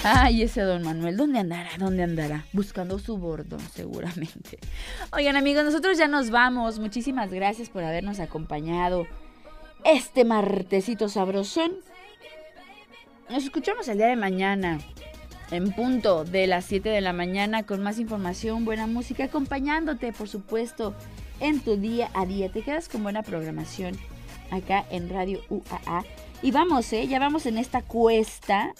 Ay, 0.04 0.42
ese 0.42 0.62
don 0.62 0.82
Manuel, 0.82 1.16
¿dónde 1.16 1.38
andará? 1.38 1.70
¿Dónde 1.78 2.02
andará? 2.02 2.44
Buscando 2.52 2.98
su 2.98 3.18
bordón, 3.18 3.60
seguramente. 3.72 4.58
Oigan, 5.12 5.36
amigos, 5.36 5.64
nosotros 5.64 5.96
ya 5.96 6.08
nos 6.08 6.30
vamos. 6.30 6.80
Muchísimas 6.80 7.30
gracias 7.30 7.68
por 7.68 7.84
habernos 7.84 8.18
acompañado 8.18 9.06
este 9.84 10.24
martesito 10.24 11.08
sabrosón. 11.08 11.70
Nos 13.30 13.44
escuchamos 13.44 13.86
el 13.86 13.98
día 13.98 14.08
de 14.08 14.16
mañana, 14.16 14.80
en 15.52 15.70
punto 15.70 16.24
de 16.24 16.48
las 16.48 16.64
7 16.64 16.88
de 16.88 17.00
la 17.00 17.12
mañana, 17.12 17.62
con 17.62 17.80
más 17.80 18.00
información, 18.00 18.64
buena 18.64 18.88
música, 18.88 19.24
acompañándote, 19.24 20.12
por 20.12 20.28
supuesto, 20.28 20.96
en 21.38 21.60
tu 21.60 21.76
día 21.76 22.10
a 22.14 22.26
día. 22.26 22.50
Te 22.50 22.62
quedas 22.62 22.88
con 22.88 23.04
buena 23.04 23.22
programación 23.22 23.96
acá 24.50 24.84
en 24.90 25.08
Radio 25.08 25.42
UAA. 25.48 26.04
Y 26.42 26.50
vamos, 26.50 26.92
¿eh? 26.92 27.06
Ya 27.06 27.20
vamos 27.20 27.46
en 27.46 27.56
esta 27.56 27.82
cuesta 27.82 28.74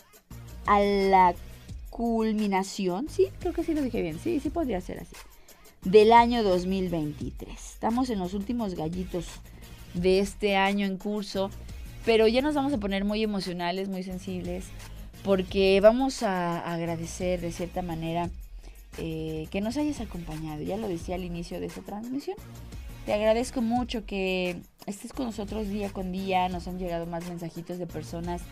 a 0.67 0.81
la 0.81 1.35
culminación, 1.91 3.09
sí, 3.09 3.29
creo 3.41 3.53
que 3.53 3.65
sí 3.65 3.75
lo 3.75 3.83
dije 3.83 4.01
bien, 4.01 4.19
sí, 4.19 4.41
sí 4.41 4.51
podría 4.51 4.81
ser 4.81 5.01
así, 5.01 5.15
del 5.83 6.13
año 6.13 6.43
2023. 6.43 7.51
Estamos 7.53 8.09
en 8.11 8.19
los 8.19 8.35
últimos 8.35 8.75
gallitos 8.75 9.27
de 9.95 10.21
este 10.21 10.57
año 10.57 10.87
en 10.87 10.97
curso, 10.97 11.51
pero 12.05 12.27
ya 12.29 12.41
nos 12.41 12.55
vamos 12.55 12.73
a 12.73 12.79
poner 12.79 13.05
muy 13.05 13.23
emocionales, 13.23 13.89
muy 13.89 14.03
sensibles, 14.03 14.65
porque 15.23 15.81
vamos 15.81 16.23
a 16.23 16.61
agradecer 16.73 17.41
de 17.41 17.53
cierta 17.53 17.83
manera 17.83 18.31
eh, 18.99 19.47
que 19.51 19.61
nos 19.61 19.77
hayas 19.77 20.01
acompañado, 20.01 20.63
ya 20.63 20.77
lo 20.77 20.89
decía 20.89 21.15
al 21.15 21.25
inicio 21.25 21.61
de 21.61 21.67
esta 21.67 21.83
transmisión. 21.83 22.37
Te 23.07 23.13
agradezco 23.13 23.63
mucho 23.63 24.07
que 24.07 24.61
estés 24.87 25.13
con 25.13 25.27
nosotros 25.27 25.69
día 25.69 25.91
con 25.91 26.13
día, 26.13 26.49
nos 26.49 26.69
han 26.69 26.79
llegado 26.79 27.07
más 27.07 27.29
mensajitos 27.29 27.79
de 27.79 27.87
personas 27.87 28.43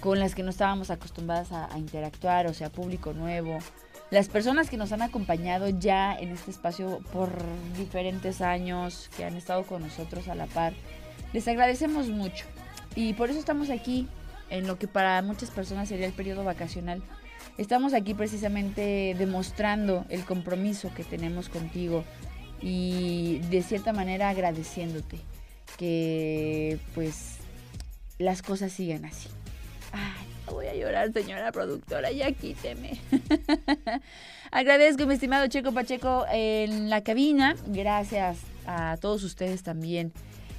con 0.00 0.18
las 0.18 0.34
que 0.34 0.42
no 0.42 0.50
estábamos 0.50 0.90
acostumbradas 0.90 1.52
a, 1.52 1.78
interactuar, 1.78 2.46
o 2.46 2.54
sea, 2.54 2.70
público 2.70 3.12
nuevo. 3.12 3.58
Las 4.10 4.28
personas 4.28 4.70
que 4.70 4.76
nos 4.76 4.92
han 4.92 5.02
acompañado 5.02 5.68
ya 5.68 6.14
en 6.14 6.30
este 6.30 6.50
espacio 6.50 7.00
por 7.12 7.30
diferentes 7.76 8.40
años, 8.40 9.10
que 9.16 9.24
han 9.24 9.36
estado 9.36 9.64
con 9.64 9.82
nosotros 9.82 10.28
a 10.28 10.34
la 10.34 10.46
par, 10.46 10.72
les 11.32 11.46
agradecemos 11.46 12.08
mucho. 12.08 12.46
Y 12.96 13.12
por 13.12 13.30
eso 13.30 13.38
estamos 13.38 13.70
aquí, 13.70 14.08
en 14.48 14.66
lo 14.66 14.78
que 14.78 14.88
para 14.88 15.22
muchas 15.22 15.50
personas 15.50 15.88
sería 15.88 16.06
el 16.06 16.12
periodo 16.12 16.42
vacacional. 16.42 17.02
Estamos 17.56 17.94
aquí 17.94 18.14
precisamente 18.14 19.14
demostrando 19.16 20.06
el 20.08 20.24
compromiso 20.24 20.90
que 20.94 21.04
tenemos 21.04 21.48
contigo 21.48 22.04
y 22.60 23.38
de 23.50 23.62
cierta 23.62 23.92
manera 23.92 24.28
agradeciéndote 24.28 25.18
que 25.76 26.78
pues 26.94 27.36
las 28.18 28.42
cosas 28.42 28.72
sigan 28.72 29.04
así. 29.04 29.28
Ay, 29.92 30.26
no 30.46 30.54
voy 30.54 30.66
a 30.66 30.74
llorar, 30.74 31.12
señora 31.12 31.52
productora, 31.52 32.10
ya 32.10 32.32
quíteme. 32.32 33.00
Agradezco, 34.50 35.06
mi 35.06 35.14
estimado 35.14 35.46
Checo 35.46 35.72
Pacheco, 35.72 36.26
en 36.30 36.90
la 36.90 37.02
cabina. 37.02 37.56
Gracias 37.66 38.38
a 38.66 38.96
todos 38.96 39.22
ustedes 39.22 39.62
también. 39.62 40.12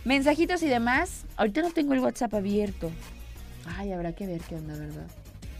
Mensajitos 0.05 0.63
y 0.63 0.67
demás. 0.67 1.25
Ahorita 1.37 1.61
no 1.61 1.71
tengo 1.71 1.93
el 1.93 1.99
WhatsApp 1.99 2.33
abierto. 2.33 2.89
Ay, 3.77 3.91
habrá 3.91 4.13
que 4.13 4.25
ver 4.25 4.41
qué 4.41 4.55
onda, 4.55 4.75
¿verdad? 4.75 5.07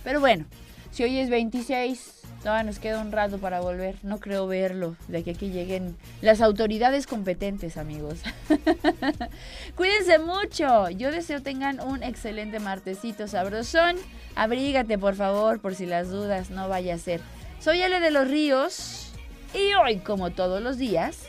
Pero 0.04 0.20
bueno, 0.20 0.46
si 0.92 1.04
hoy 1.04 1.18
es 1.20 1.30
26, 1.30 2.22
todavía 2.42 2.64
nos 2.64 2.80
queda 2.80 3.02
un 3.02 3.12
rato 3.12 3.38
para 3.38 3.62
volver. 3.62 3.96
No 4.04 4.20
creo 4.20 4.48
verlo, 4.48 4.96
de 5.08 5.20
aquí 5.20 5.34
que 5.36 5.50
lleguen 5.50 5.96
las 6.22 6.42
autoridades 6.42 7.08
competentes, 7.08 7.78
amigos. 7.78 8.20
Cuídense 9.76 10.20
mucho. 10.20 10.90
Yo 10.90 11.12
deseo 11.12 11.42
tengan 11.42 11.80
un 11.80 12.04
excelente 12.04 12.60
martesito 12.60 13.28
sabrosón. 13.28 13.96
Abrígate, 14.36 14.98
por 14.98 15.16
favor, 15.16 15.62
por 15.62 15.76
si 15.76 15.86
las 15.86 16.10
dudas 16.10 16.50
no 16.50 16.68
vaya 16.68 16.96
a 16.96 16.98
ser. 16.98 17.22
Soy 17.60 17.82
Ale 17.82 18.00
de 18.00 18.12
los 18.12 18.28
Ríos 18.28 19.12
y 19.54 19.74
hoy, 19.74 19.98
como 19.98 20.32
todos 20.32 20.62
los 20.62 20.78
días, 20.78 21.28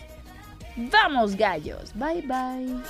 vamos 0.76 1.36
gallos. 1.36 1.92
Bye 1.94 2.22
bye. 2.22 2.82